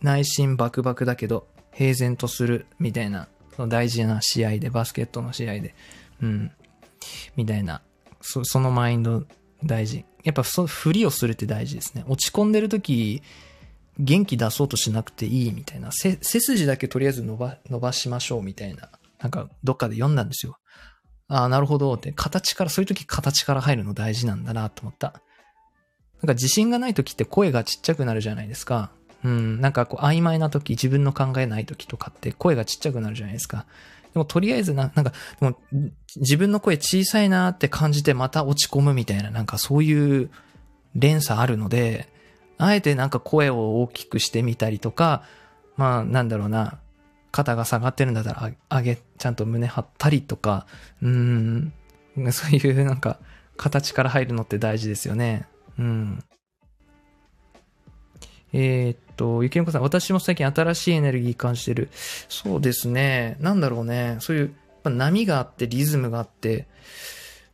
[0.00, 5.74] 内心バクバクだけど、平然とするみたいな、その大事な試合で、バスケットの試合で、
[6.20, 6.52] うん、
[7.36, 7.82] みたいな、
[8.22, 9.24] そそのマインド
[9.64, 10.04] 大事。
[10.24, 12.04] やっぱそ、ふりをするって大事ですね。
[12.08, 13.22] 落ち込んでる時、
[13.98, 18.88] 元気出そうとしなくていいみたいな、背筋だけとりあえず伸ば、伸ばしましょうみたいな、
[19.20, 20.58] なんかどっかで読んだんですよ。
[21.28, 25.20] ああ、なるほどって、形から、そういう時形から入るの大事なんだなと思った。
[26.22, 28.92] なんか自信がない時って声がちっちゃくなるじゃないですか。
[29.24, 33.66] うん、なんかこう曖昧な時、自分の考えない時とかって声がちっちゃくなるじゃないですか。
[34.12, 35.56] でもとりあえずな、なんか、でも
[36.16, 40.30] 自分の声小さいなって感じてまた落ち込むみたいな、なんかそういう
[40.94, 42.08] 連鎖あるので、
[42.58, 45.22] あえてなんか声を大きくしてみたりとか、
[45.76, 46.78] まあなんだろうな、
[47.30, 50.66] 肩が下がってるんだったら上げ、ちゃんと胸張ったりとか、
[51.00, 51.72] うん、
[52.30, 53.18] そういうなんか
[53.56, 55.46] 形から入るのって大事ですよね。
[55.78, 56.24] うん。
[58.52, 61.88] えーっと、ゆきのこさん、私も最近新しいエネルギー感じてる。
[62.28, 63.36] そうですね。
[63.38, 64.16] なんだろうね。
[64.18, 66.66] そういう、ま波があって、リズムがあって、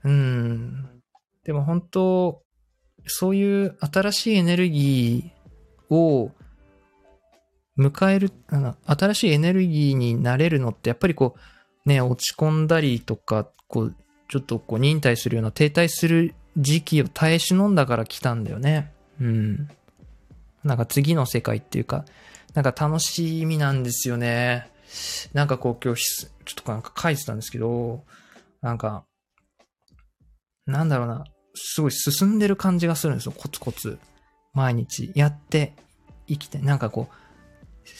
[0.03, 1.03] うん。
[1.45, 2.43] でも本当、
[3.07, 6.31] そういう新しいエネルギーを
[7.79, 8.33] 迎える、
[8.87, 11.37] 新しいエネルギーになれるのって、やっぱりこ
[11.85, 13.95] う、ね、落ち込んだりとか、こう、
[14.31, 18.91] ちょっとこう、忍耐するような停滞する時期を耐え忍んだから来たんだよね。
[19.21, 19.69] うん。
[20.65, 22.05] なんか次の世界っていうか、
[22.55, 24.71] なんか楽しみなんですよね。
[25.33, 26.29] なんかこう今日、ちょ
[26.61, 28.05] っとなんか書いてたんですけど、
[28.61, 29.05] なんか、
[30.67, 33.99] なんだろうな、すごい進んでる感じがするんですよ、コツコツ。
[34.55, 35.75] 毎日やって
[36.27, 37.09] 生きて、なんかこ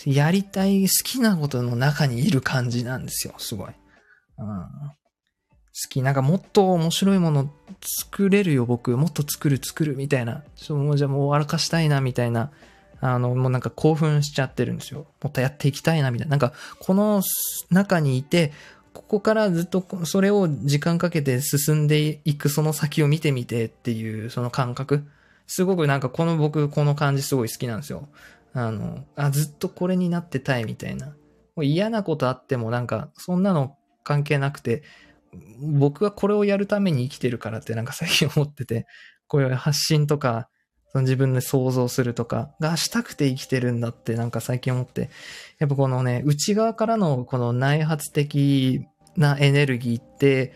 [0.07, 3.71] う、やりたい好きなことの中にいる感じなんですよ、すごい。
[4.39, 4.93] うん、
[5.89, 7.51] き、なんかもっと面白いもの
[7.81, 8.97] 作れるよ、僕。
[8.97, 10.43] もっと作る、作る、みたいな。
[10.57, 12.51] ちょもうじゃあもう笑かしたいな、みたいな。
[13.01, 15.07] あの、もうなんか興奮しちゃってるんですよ。
[15.23, 16.33] もっとやっていきたいな、みたいな。
[16.33, 17.23] なんか、この
[17.71, 18.53] 中にいて、
[18.93, 25.07] ここからずっとそれを時間かけて進んでいくその先を見てみてっていうその感覚。
[25.47, 28.09] すごくなんかこの僕この感じすごい好きなんですよ。
[28.53, 31.07] あの、あ、ずっとこれになってたいみたいな。
[31.07, 31.15] も
[31.59, 34.83] う嫌なことあってもなんかそんなの関係なくて、
[35.61, 38.87] 僕はこれをやるために生きてるからってなんか最近思ってて、
[39.27, 40.49] こういう発信とか、
[40.91, 45.11] その自分で想像するとかがしたくて生きてるんだってなんか最近思って、
[45.59, 48.87] やっぱこのね、内側からのこの内発的
[49.17, 50.55] なエネルギーって、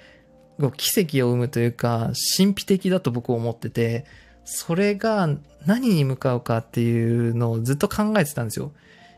[0.58, 4.06] こう奇跡を生むというか、神秘的だと僕は思ってて、
[4.44, 5.28] それが
[5.66, 8.72] 何に向かうかっていうのをずっと考えてたんですよ。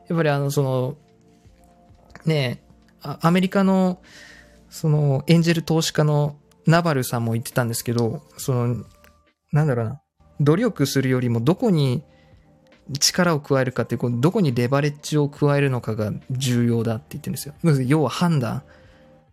[0.09, 0.97] やっぱりあの、その、
[2.27, 2.65] ねえ、
[3.03, 4.01] アメリカの、
[4.75, 8.85] その、エンジェル投資家のナバルさんも言ってたんですけど、その、
[9.53, 10.01] なんだろうな、
[10.41, 12.03] 努力するよりもどこに
[12.99, 17.55] 力を加えるかっていう、こうどこにレバレッジを加えるのかが重要だって言ってるんですよ。
[17.87, 18.65] 要は判断。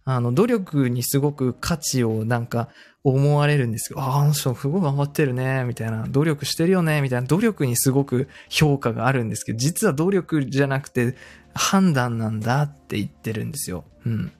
[0.03, 2.69] あの、努力にすごく価値をなんか
[3.03, 3.99] 思われるんですよ。
[3.99, 6.05] ああ、あの人すごい頑張ってるね、みたいな。
[6.07, 7.27] 努力してるよね、みたいな。
[7.27, 11.15] 努力にすごく評価があるんですけど、実は努力じゃなくて
[11.55, 13.85] 判断なんだって言ってるんですよ。
[14.05, 14.31] うん。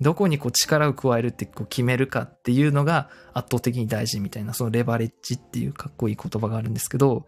[0.00, 7.26] どこにこう力を加えるってこう決めるかっていうのが圧倒的に大事みたいな、そのレバレッジっていうかっこいい言葉があるんですけど、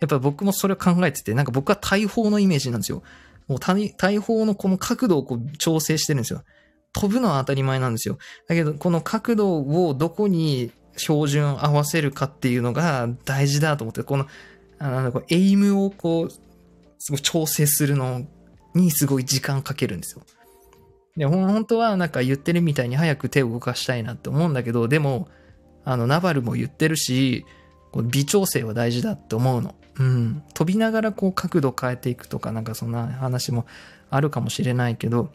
[0.00, 3.02] やっぱ僕もそれを考えてて、なんか僕は大砲のイメージなんですよ。
[3.46, 6.42] もう大砲のこの角度をこう調整してるんですよ。
[6.92, 8.18] 飛ぶのは当たり前なんですよ。
[8.48, 14.26] だけど、この角度をどこに標準合わせるかっていうのが大事だと思って、この、
[14.78, 16.30] あの、エイムをこう、
[16.98, 18.26] すごい調整するの
[18.74, 20.24] にすごい時間かけるんですよ。
[21.16, 25.28] で、本当はなんか言ってるみたいに早く手を動かしたいなって思うんだけど、でも、
[25.84, 27.44] あの、ナバルも言ってるし、
[28.04, 29.74] 微調整は大事だって思うの。
[29.98, 30.42] うん。
[30.54, 33.66] 飛びながらこう角度変えていくとか、なんかそんな話も
[34.08, 35.30] あるかもしれないけど、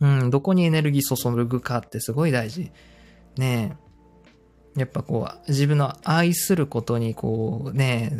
[0.00, 2.72] うん、どこにエネルギー注ぐかってすごい大事。
[3.36, 3.76] ね
[4.76, 4.80] え。
[4.80, 8.10] やっぱこう、自分の愛することにこうね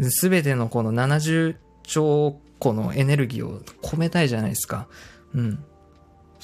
[0.00, 4.88] え、すべてのこの70兆個のエネルギーを込めたいじゃないですか。
[5.34, 5.64] うん。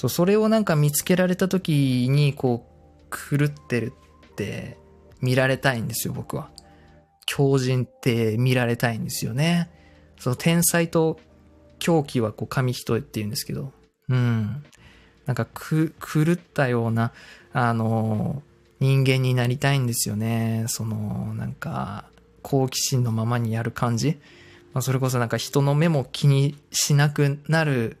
[0.01, 2.65] そう、それをなんか見つけられた時に、こ
[3.11, 3.93] う、狂ってる
[4.31, 4.79] って
[5.21, 6.49] 見られたいんですよ、僕は。
[7.27, 9.69] 強靭って見られたいんですよね。
[10.17, 11.19] その天才と
[11.77, 13.73] 狂気はこう紙一重って言うんですけど、
[14.09, 14.63] うん。
[15.27, 17.11] なんかく、狂ったような、
[17.53, 18.41] あの、
[18.79, 20.65] 人間になりたいんですよね。
[20.67, 22.05] その、なんか、
[22.41, 24.17] 好奇心のままにやる感じ。
[24.73, 27.97] まあ、それこそなんか人の目も気にしなくなる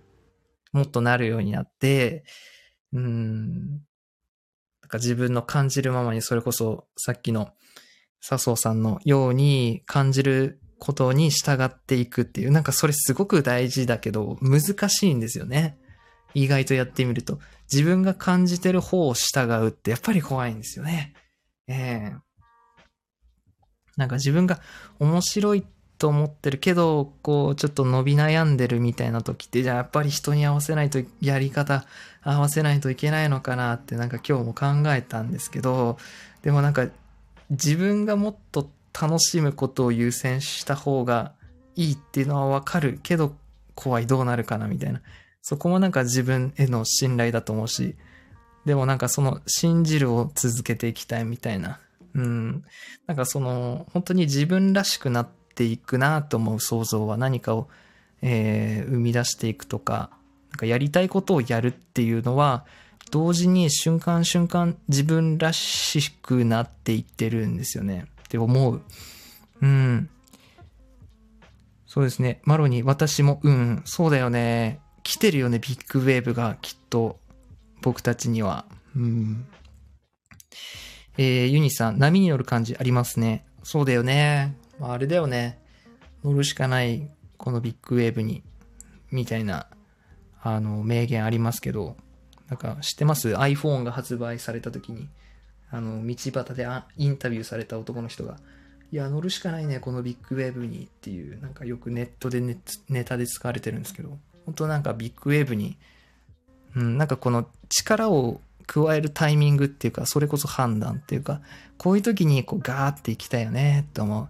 [0.71, 2.23] もっとなるようになって、
[2.93, 3.81] うん、なん
[4.87, 7.51] か自分の感じるままにそれこそさっきの
[8.21, 15.77] 笹生さんのように感じることに従っていくっていう、なんかそれすごく大事だけど難しいんですよね。
[16.33, 17.39] 意外とやってみると。
[17.71, 21.13] 自分が感じてる方を従うってやっぱり怖いんですよね。
[21.67, 22.19] ええー、
[23.97, 24.59] なんか自分が
[24.99, 31.85] 面白いってと思ってるけど、こう、ちょっと伸び悩んでるみたいな時って、じゃあやっぱり人に合わせないと、やり方
[32.23, 35.99] 合わせないといけないのかなってなんか今日も考えたんですけど、
[36.41, 36.87] でもなんか
[37.51, 38.67] 自分がもっと
[38.99, 41.33] 楽しむことを優先した方が
[41.75, 43.35] いいっていうのはわかるけど、
[43.75, 45.01] 怖いどうなるかなみたいな。
[45.43, 47.95] そこもなんか自分への信頼だと思うし、
[48.65, 51.79] でもなんかその信じるを続けていきたいみたいな。
[52.15, 52.63] うん。
[53.05, 57.67] なんかその、本当に自分らしくなってていくなと思う想像は何かを、
[58.21, 60.09] えー、生み出していくとか、
[60.51, 62.65] なんかやりたいことをやるっていうのは、
[63.09, 68.05] 同時に瞬間瞬間自分らしくなっていってるんですよね。
[68.23, 68.81] って思う。
[69.61, 70.09] うん。
[71.85, 72.39] そうですね。
[72.43, 74.79] マロに私も、うん、そうだよね。
[75.03, 77.19] 来てるよね、ビッグウェーブがきっと
[77.81, 78.65] 僕たちには。
[78.95, 79.45] うん。
[81.17, 83.45] えー、ユニさん、波に乗る感じありますね。
[83.63, 84.55] そうだよね。
[84.81, 85.59] あ、れだよね。
[86.23, 88.43] 乗るしかない、このビッグウェーブに、
[89.11, 89.67] みたいな、
[90.41, 91.97] あの、名言ありますけど、
[92.49, 95.09] なんか知ってます ?iPhone が発売された時に、
[95.69, 96.67] あの、道端で
[96.97, 98.37] インタビューされた男の人が、
[98.91, 102.57] いや、乗るしかないね、このビッグウェーブにっていう、なんかよくネットでネ
[102.89, 105.77] ネタで使われてるんですけど、本当なんかビッグウェーブに、
[106.75, 111.41] うん、なんかこの力を加えるタイミングっていうか、それこそ判断っていうか、
[111.77, 114.27] こういう時にこうガーって行きたいよねって思う。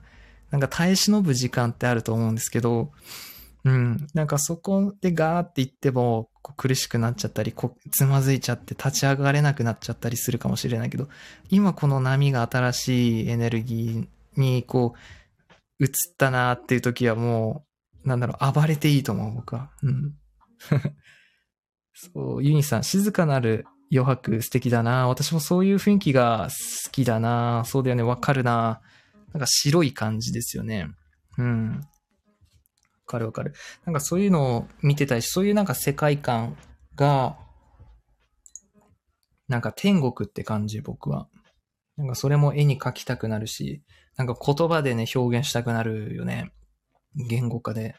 [0.51, 2.91] なんか耐え忍ぶ時間ってあると思うんですけど、
[3.63, 4.07] うん。
[4.13, 11.09] なんかそこでガーって言っても、こう苦しくなっちゃったり、こつまずいちゃって立ち上がれなくなっちゃったりするかもしれないけど、
[11.49, 14.95] 今この波が新しいエネルギーにこ
[15.79, 17.65] う、移ったなっていう時はも
[18.03, 19.69] う、なんだろう、暴れていいと思う、僕は。
[19.83, 20.13] うん。
[21.93, 25.07] そう、ユニさん、静かなる余白素敵だな。
[25.07, 26.49] 私もそういう雰囲気が
[26.85, 27.63] 好きだな。
[27.65, 28.81] そうだよね、わかるな。
[29.33, 30.87] なんか白い感じですよね。
[31.37, 31.71] うん。
[31.71, 31.79] わ
[33.07, 33.53] かるわかる。
[33.85, 36.57] なんかそういうのを見てたり、そういうなんか世界観
[36.95, 37.37] が、
[39.47, 41.27] なんか天国って感じ、僕は。
[41.97, 43.83] なんかそれも絵に描きたくなるし、
[44.17, 46.51] なんか言葉でね、表現したくなるよね。
[47.15, 47.95] 言語化で。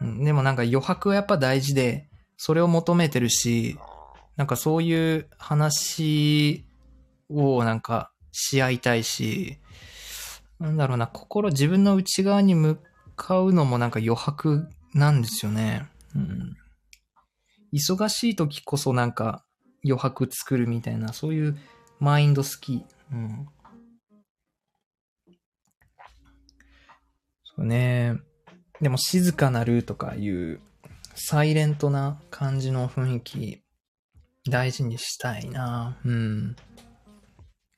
[0.00, 3.78] うん、でもなんか余白はやっぱ大事で、それを求めてるし、
[4.36, 6.66] なんかそういう話
[7.30, 9.58] をなんかし合いたいし、
[10.58, 12.78] なんだろうな、心、自分の内側に向
[13.14, 15.86] かうのもなんか余白なんですよね。
[16.14, 16.56] うん。
[17.72, 19.44] 忙しい時こそなんか
[19.84, 21.58] 余白作るみたいな、そういう
[22.00, 22.84] マインド好き。
[23.12, 23.48] うん。
[27.44, 28.14] そうね。
[28.80, 30.60] でも静かなるとかいう
[31.14, 33.62] サイレントな感じの雰囲気
[34.48, 35.96] 大事にしたいな。
[36.04, 36.56] うん。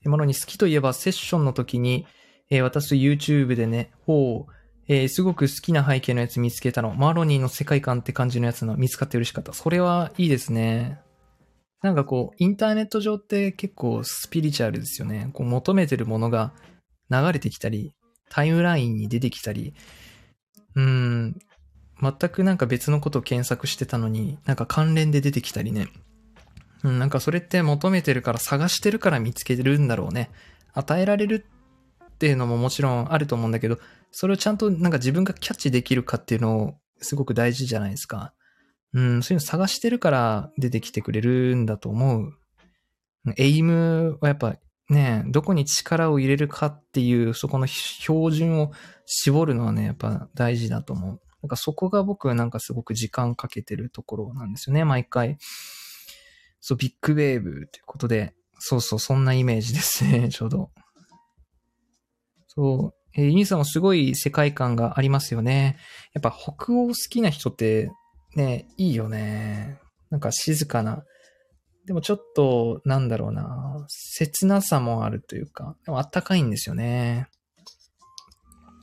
[0.04, 2.06] ものに好きといえばセッションの時に
[2.50, 4.52] えー、私 YouTube でね、ほう、
[4.88, 6.94] えー、すごく好きな背景のやつ見つけたの。
[6.94, 9.52] マロニーの世界観って感じのやつの見つかって嬉しかった。
[9.52, 10.98] それはいいですね。
[11.82, 15.30] なんかこう、インターネット上って結構スピリチュアルですよね。
[15.34, 16.52] こう求めてるものが
[17.10, 17.94] 流れてきたり、
[18.30, 19.74] タイムラインに出てきたり、
[20.74, 21.38] うーん、
[22.00, 25.88] 全くなんか別のことを検索してたのに、なんか関連で出てきたりね。
[26.82, 30.30] うん、なんかそれって求めてるから探してるから見つけてるんだろうね。
[30.72, 31.44] 与えられる
[32.18, 33.78] っていうのももちろんあると思うんだけど、
[34.10, 38.34] それをちゃんとなんか自分がキャッチできるかっていうのをすごく大事じゃないですか。
[38.92, 42.34] うん、そういうの探してるから出てきてくれるんだと思う。
[43.36, 44.56] エイムはやっぱ
[44.88, 48.72] ね、どこに力を入れるかっていう、そこの標準を
[49.06, 51.20] 絞るのはね、やっぱ大事だと思う。
[51.42, 55.36] なんかそこが僕なんかすごく時間かけてるところなんですよね、毎回。
[56.60, 60.70] そう、ビッグウェーブということで、そうそう、そんなイメージですね、ちょうど。
[62.58, 62.94] そう。
[63.14, 65.78] えー、ユニさんもすごい世界観がありますよね。
[66.12, 67.88] やっぱ北欧好きな人って
[68.34, 69.78] ね、いいよね。
[70.10, 71.04] なんか静かな。
[71.86, 73.86] でもちょっと、なんだろうな。
[73.86, 77.28] 切なさもあるというか、でもあったかいんですよね。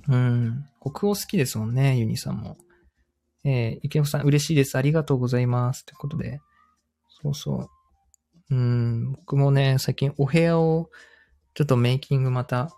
[0.08, 0.64] うん。
[0.80, 2.58] 北欧好きですもんね、ユニさんも。
[3.44, 4.78] えー、池本さん嬉しいです。
[4.78, 5.86] ありがとうございます。
[5.86, 6.40] ということで。
[7.22, 7.70] そうそ
[8.50, 8.56] う。
[8.56, 10.90] うん、僕もね、最近お部屋を
[11.56, 12.72] ちょっとメイキングまた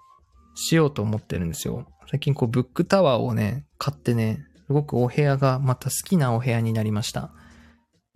[0.57, 1.87] しようと思ってるんですよ。
[2.09, 7.31] 最近こうブックタワーをね、買ってね、すごくお部屋がまた好きなお部屋になりました。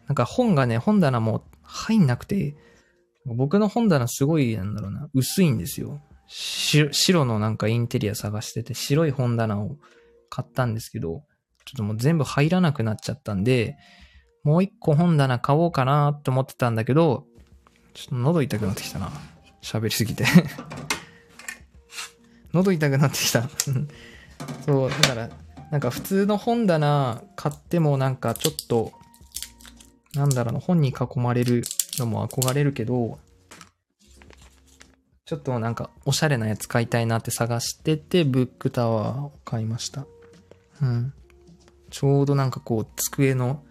[0.07, 2.55] なんか本がね、本棚も入んなくて、
[3.25, 6.01] 僕の本棚すごい、なんだろうな、薄いんですよ。
[6.27, 9.77] 白のなんかインテリア探してて、白い本棚を
[10.29, 11.23] 買ったんですけど、
[11.65, 13.77] ちょっともう全部入らなくなっちゃったんで、
[14.43, 17.27] もう一個本棚買おうかなって思ってたんだけど、
[17.93, 19.11] ちょっと喉痛くなってきたな。
[19.61, 20.25] 喋りすぎて
[22.53, 23.49] 喉痛くなってきた
[24.65, 25.29] そう、だから、
[25.71, 28.91] なんか普通の本棚買ってもなんかちょっと、
[30.13, 31.63] なんだろうな、本に囲まれる
[31.97, 33.19] のも憧れるけど、
[35.25, 40.05] ちょっとなんかおしゃれなやつ買いたいなって探してて、ブックタワーを買いました。
[40.81, 41.13] うん。
[41.89, 43.63] ちょうどなんかこう、机の、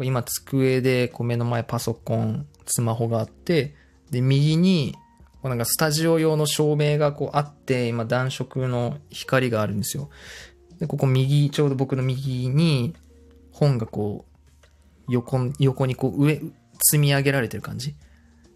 [0.00, 3.74] 今机でこう目の前パソコン、スマホがあって、
[4.12, 4.94] で、右に
[5.44, 10.10] うなんかスタジオ用の照明がこうあって、今暖色の光があるんですよ。
[10.78, 12.94] で、ここ右、ちょうど僕の右に
[13.52, 14.32] 本がこう、
[15.08, 16.40] 横、横にこう上、
[16.80, 17.94] 積み上げられてる感じ。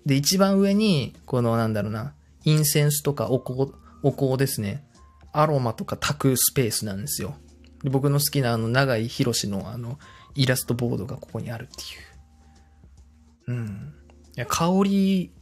[0.05, 2.15] で、一番上に、このなんだろうな、
[2.45, 3.73] インセンスとかお香、
[4.03, 4.85] お香ですね。
[5.33, 7.37] アロマとか炊くスペースなんですよ。
[7.83, 9.99] で僕の好きなあの、長井博のあの、
[10.35, 13.59] イラストボードがここにあるっていう。
[13.59, 13.95] うん。
[14.37, 15.33] いや、香り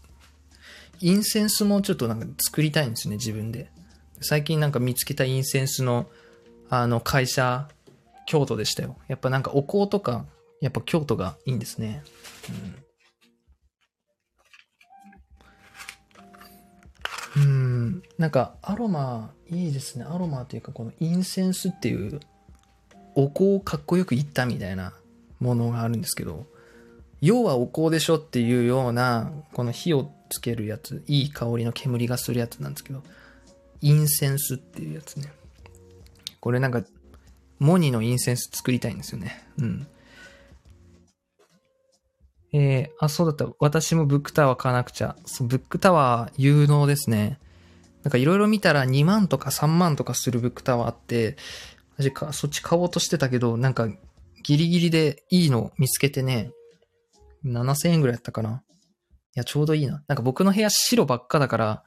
[1.00, 3.70] インセンスもちょっとなんか作りたいんですね、自分で。
[4.20, 6.08] 最近なんか見つけたインセンスの、
[6.70, 7.68] あの、会社、
[8.26, 8.96] 京都でしたよ。
[9.08, 10.24] やっぱなんかお香とか、
[10.60, 12.02] やっぱ京都がいいんですね。
[12.48, 12.84] うん。
[17.36, 20.04] うん、なんかアロマ、いいですね。
[20.04, 22.20] アロマというか、このインセンスっていう、
[23.16, 24.92] お香をかっこよく言ったみたいな
[25.40, 26.46] ものがあるんですけど、
[27.20, 33.02] 要はお香でしょっていうような、この火をつけるやつ、いい香りの煙がするやつなんですけど、
[33.80, 35.32] インセンスっていうやつね。
[36.40, 36.82] これなんか、
[37.58, 39.46] モニのインセンス作りたいんですよね。
[39.58, 39.86] うん。
[42.52, 43.52] えー、あ、そうだった。
[43.58, 45.16] 私もブックタワー買わなくちゃ。
[45.24, 47.38] そう、ブックタワー有能ですね。
[48.02, 51.36] なんかいろいろ見たら2万とか3万とかするブックタワーあって、
[51.96, 53.88] 私か、そっち買おうとしてたけど、なんか
[54.42, 56.52] ギリギリでいいの見つけてね、
[57.44, 58.62] 7000円ぐらいやったかな。
[59.36, 60.02] いや、ちょうどいいな。
[60.06, 61.84] なんか僕の部屋白ばっかだから、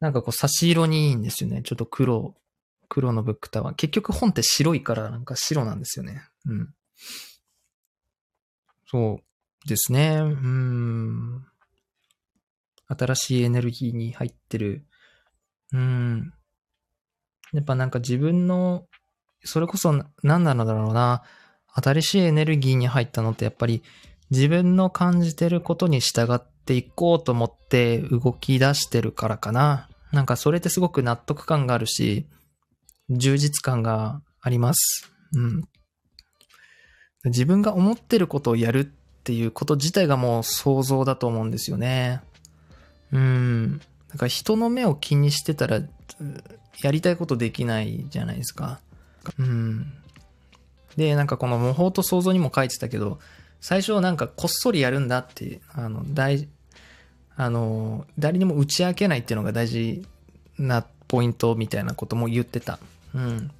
[0.00, 1.62] なんかこう差し色にいいんですよね。
[1.62, 2.34] ちょっと黒、
[2.88, 3.74] 黒のブックタワー。
[3.74, 6.22] 結局本って白いからなんか白なんですよね。
[6.46, 6.74] うん。
[8.86, 9.20] そ
[9.64, 10.18] うですね。
[10.20, 11.46] うん。
[12.88, 14.84] 新しいエネルギーに入ってる。
[15.72, 16.32] うん。
[17.52, 18.86] やっぱなんか自分の、
[19.44, 21.22] それこそ何なのだろうな。
[21.74, 23.82] 新しいエネルギーに入ったのってやっぱり
[24.32, 29.90] 自分の感じてることに従っていこうと思って動き出してるからかな。
[30.10, 32.26] なんかそれってすごく納得感があるし、
[33.10, 35.12] 充実感があります。
[35.34, 35.62] うん。
[37.26, 38.84] 自分が思ってることをやるっ
[39.22, 42.22] ていうこと自体がもう想像だと思うんですよね。
[43.12, 43.72] うん。
[44.08, 45.82] なんか人の目を気にしてたら、
[46.82, 48.80] やりたいことできないじゃないですか。
[49.38, 49.92] うん。
[50.96, 53.18] で、なんかこの模倣と想像にも書いてたけど、
[53.62, 56.48] 最初なんかこっそりやるんだって、あの、大、
[57.36, 60.04] あの、誰にも打ち明けないっていうのが大事
[60.58, 62.78] なポイントみたいなことも言ってた。
[63.14, 63.50] うん。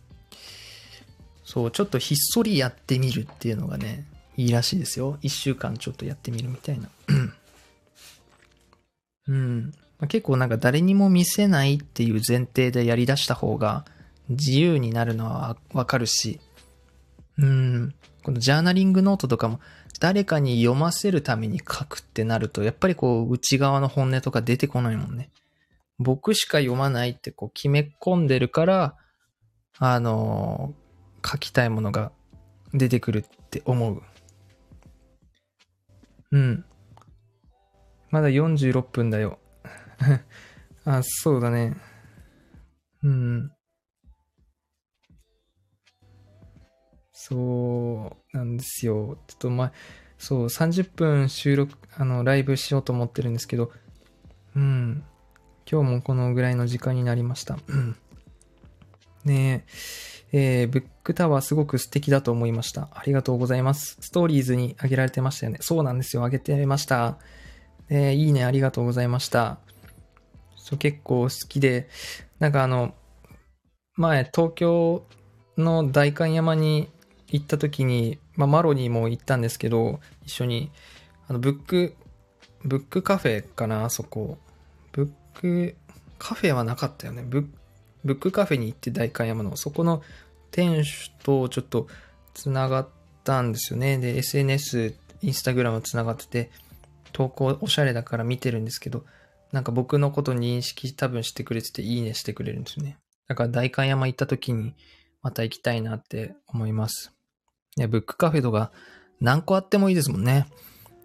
[1.45, 4.05] そう、ちょっとひっそりやってみるっていうのがね、
[4.37, 5.19] いいらしいですよ。
[5.23, 6.91] 一週間ちょっとやってみるみたいな。
[9.29, 9.73] うん
[10.03, 10.09] ま。
[10.09, 13.85] 結構なんか誰にも見せないっていう前提でやり出した方が
[14.29, 16.41] 自由になるのはわかるし、
[17.39, 17.95] うん。
[18.23, 19.61] このジャーナリングノートとかも
[20.03, 25.31] 誰かに読ませるために書くってなると、やっぱりこう、内側の本音とか出てこないもんね。
[26.01, 28.97] 僕しか読まないってこう決め込んでるから、
[29.79, 30.75] あの
[31.25, 32.11] 書きたいものが
[32.75, 34.03] 出てくるって思う。
[36.33, 36.65] うん。
[38.11, 39.39] まだ46分だよ。
[40.85, 41.77] あ、そうだね。
[43.05, 43.53] うん。
[47.25, 49.17] そうなんですよ。
[49.29, 49.73] ちょっとま、
[50.19, 53.71] そう、30分収録、あの、ライブしようと思ってるんですけど、
[54.57, 55.05] うん。
[55.71, 57.59] 今日もこのぐらいの時間になりました。
[57.69, 57.97] うん
[59.25, 59.65] ね
[60.33, 62.89] え、えーブックタワーすごく素敵だと思いました。
[62.93, 63.99] ありがとうございます。
[64.01, 65.59] ストーリーズに上げられてましたよね。
[65.61, 66.25] そうなんですよ。
[66.25, 67.19] 上げてました。
[67.89, 69.61] えーいいね、ありがとうございました。
[70.57, 71.89] そう結構好きで、
[72.41, 72.97] なんかあの、
[73.95, 75.07] 前、東京
[75.57, 76.91] の代官山に
[77.33, 80.71] 行った時に、まあ、マロにも行ったんですけど、一緒に、
[81.29, 81.97] あの、ブック、
[82.65, 84.39] ブックカフェかな、あそこ。
[84.93, 85.77] ブック、
[86.19, 87.25] カフェはなかったよね。
[87.27, 87.47] ブッ
[88.05, 90.03] ブックカフェに行って代官山の、そこの
[90.51, 91.87] 店主とちょっと
[92.35, 92.89] つながっ
[93.25, 93.99] たんですよね。
[93.99, 96.51] で、SNS、インスタグラムつながってて、
[97.13, 99.05] 投稿おしゃれだから見てるんですけど、
[99.53, 102.97] なんか僕のこと認識多分してくれてていいねしてくれるんですよね。
[103.29, 104.75] だから代官山行った時に
[105.23, 107.13] また行きたいなって思います。
[107.77, 108.73] いや、ブックカフェとか
[109.21, 110.47] 何個あってもいいですもんね。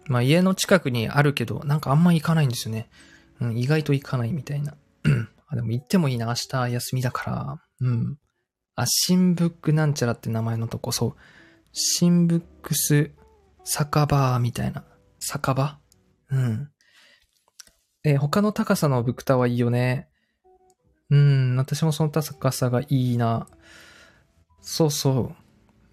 [0.06, 2.88] まあ家の近くにあるけど、なんかあんま行かないんですよね。
[3.40, 4.74] うん、意外と行かないみたいな。
[5.46, 6.26] あ、でも行ってもいいな。
[6.26, 7.62] 明日休みだから。
[7.80, 8.18] うん。
[8.74, 11.16] あ、新ブックなんちゃらって名前のとこ、そう。
[11.72, 13.10] 新ブックス
[13.64, 14.84] 酒場みたいな。
[15.20, 15.78] 酒場？
[16.30, 16.70] うん。
[18.04, 20.08] えー他の高さのブクタワーいいよね。
[21.10, 23.46] うん、私もその高さがいいな。
[24.60, 25.37] そうそう。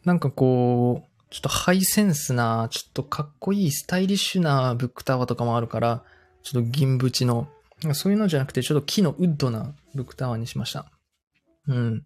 [0.05, 6.03] なんかこう、ちょっとハイセンスな、ちょっとかっこいいスタイリッシュなブックタワーとかもあるから、
[6.43, 7.47] ちょっと銀縁の、
[7.93, 10.85] そういうのじゃなくて、ちょっと木のウッドなブックタワーにしました。
[11.67, 12.05] うん。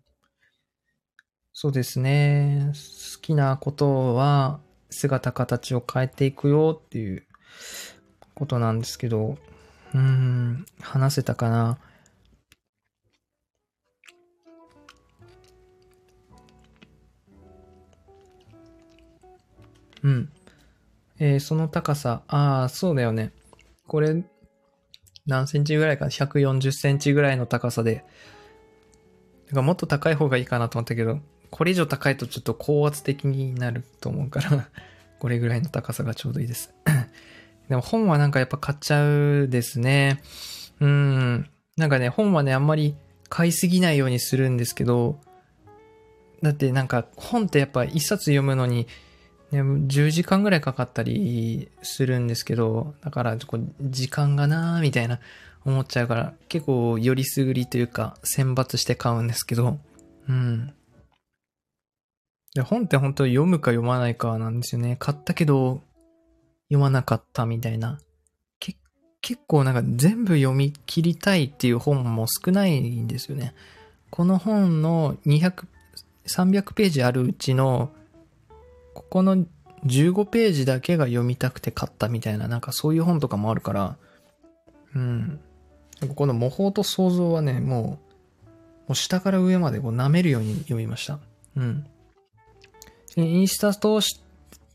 [1.51, 2.71] そうですね。
[2.73, 7.27] 好きなことは、姿形を変えていくよっていう
[8.33, 9.37] ことなんですけど、
[9.93, 11.77] うーん、話せたかな。
[20.03, 20.31] うん。
[21.19, 23.31] えーその高さ、ああ、そうだよね。
[23.87, 24.23] これ、
[25.25, 28.05] 何センチぐらいか、140センチぐらいの高さで、
[29.49, 31.19] だかもっと高い方がいいかなと思ったけど、
[31.49, 34.69] これ以上高いとちょっと高圧的になると思うから、
[35.19, 36.73] これぐらいの高さがちょうどいいです。
[37.67, 40.21] でも本はなんかやっぱ買っちゃうですね。
[40.79, 41.49] うん。
[41.77, 42.95] なんかね、本はね、あんまり
[43.27, 45.19] 買いすぎないようにするんですけど、
[46.41, 48.87] だってなんか本ってやっぱ一冊読むのに、
[49.51, 55.19] ね、10時間ぐらいかかったりするんですけど、だから時間がなーみたいな
[55.65, 59.79] 思っちゃうから、結構よりすぐりというか選抜して買うんですけど、
[60.27, 60.73] うん。
[62.53, 64.95] で本って本当読むか読まないかなんですよね。
[64.99, 65.81] 買ったけど
[66.69, 67.99] 読まなかったみたいな。
[68.59, 68.75] け
[69.21, 73.53] 結構なんか全部読み切りたいっていう本も少ないんですよね。
[74.11, 75.65] この本の200、
[76.27, 77.91] 300ページあるうちの、
[79.09, 79.45] この
[79.85, 83.97] 15ページだけが読みたくて買ったみたいな、なんかそういう本とかもあるから、
[84.95, 85.39] うん。
[86.15, 87.99] この模倣と想像はね、もう、も
[88.89, 91.19] う下から上までこう舐めるように読みました。
[91.55, 91.85] うん。
[93.15, 94.21] インスタ通し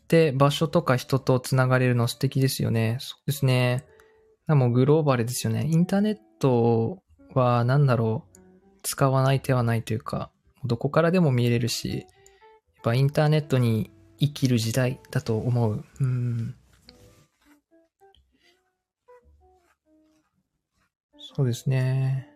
[0.09, 2.99] て場所とか人とつながれるの素敵ですよね。
[3.01, 3.85] そうですね。
[4.47, 5.67] もうグローバルですよね。
[5.67, 8.39] インターネットは何だろう。
[8.83, 10.31] 使わない手はないというか、
[10.65, 12.05] どこからでも見れるし、やっ
[12.83, 13.91] ぱインターネットに
[14.25, 15.85] 生きる時代だと思う。
[16.01, 16.55] うん。
[21.19, 22.29] そうですね。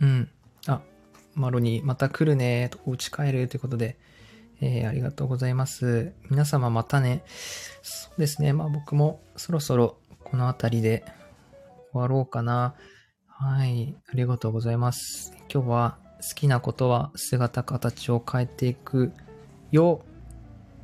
[0.00, 0.28] うん。
[0.66, 0.82] あ、
[1.34, 3.96] マロにまた来るね、とお家帰るということで、
[4.60, 6.12] えーありがとうございます。
[6.30, 7.22] 皆様またね。
[7.82, 8.52] そうですね。
[8.52, 11.04] まあ僕もそろそろこの辺りで
[11.92, 12.74] 終わろうかな。
[13.46, 13.94] はい。
[14.10, 15.34] ありがとうございます。
[15.52, 19.12] 今日は好きなことは姿形を変えていく
[19.70, 20.00] よ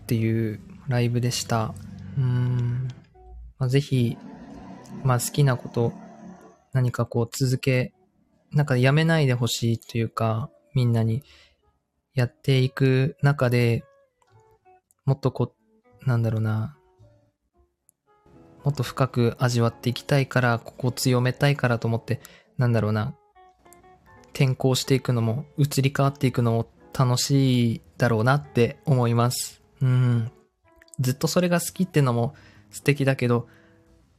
[0.02, 1.74] っていうライブでした。
[2.18, 2.88] うーん。
[3.58, 4.18] まあ、ぜひ、
[5.04, 5.94] まあ好きなこと
[6.74, 7.94] 何かこう続け、
[8.52, 11.22] なんかやめないでほしいというか、みんなに
[12.12, 13.84] やっていく中で、
[15.06, 15.54] もっとこ
[16.04, 16.76] う、なんだろうな、
[18.64, 22.20] もっと深く味わっていきたいから、ここを強めたいからと思って、
[22.60, 23.14] なんだろうな、
[24.34, 29.62] 転校していくのも、移り変わっていくのも楽しいだろうなって思います。
[29.80, 30.30] うん。
[31.00, 32.34] ずっとそれが好きってのも
[32.70, 33.48] 素敵だけど、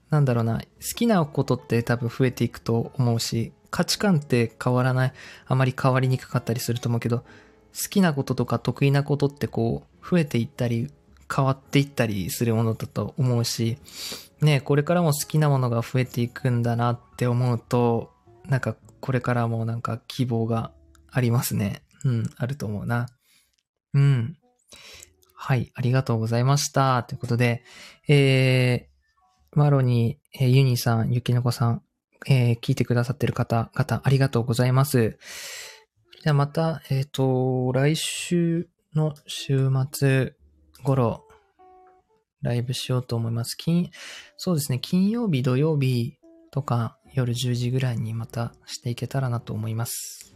[0.10, 0.66] なんだろうな、好
[0.96, 5.14] きなことって多分増えていくと思うし、価値観って変わらない、
[5.46, 7.26] あまり変わりにくかったりすると思うけど、好
[7.92, 10.92] きなこととか得意なことってこう、増えていったり、
[11.34, 13.78] 変わっていったりするものだと思うし、
[14.42, 18.10] ね、これからも好きなものが増えていくんだなって思うと、
[18.52, 20.74] なんかこれからもなんか希望が
[21.10, 21.84] ありますね。
[22.04, 23.08] うん、あると思うな。
[23.94, 24.38] うん。
[25.34, 27.04] はい、ありがとうございました。
[27.04, 27.64] ということで、
[28.10, 31.82] えー、マロニー、えー、ユニーさん、ユキノコさん、
[32.28, 35.18] えー、聞いてくださってる方々、ありがとうございます。
[36.22, 40.34] じゃあまた、えっ、ー、と、来週の週末
[40.84, 41.26] 頃、
[42.42, 43.56] ライブしようと思います。
[43.56, 43.92] 金、
[44.36, 46.18] そうですね、金曜日、土曜日
[46.52, 50.36] とか夜10時ぐらいにまたしていけたらなと思います。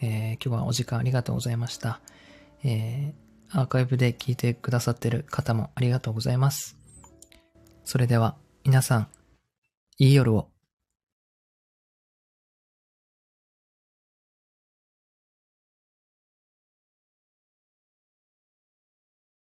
[0.00, 2.00] えー、今日はお時間ありがとうございました。
[2.62, 6.76] えー、アーカイブで聞いてくださってる方もありがとうございます。
[7.84, 9.08] それでは、皆さん、
[9.98, 10.53] いい夜を。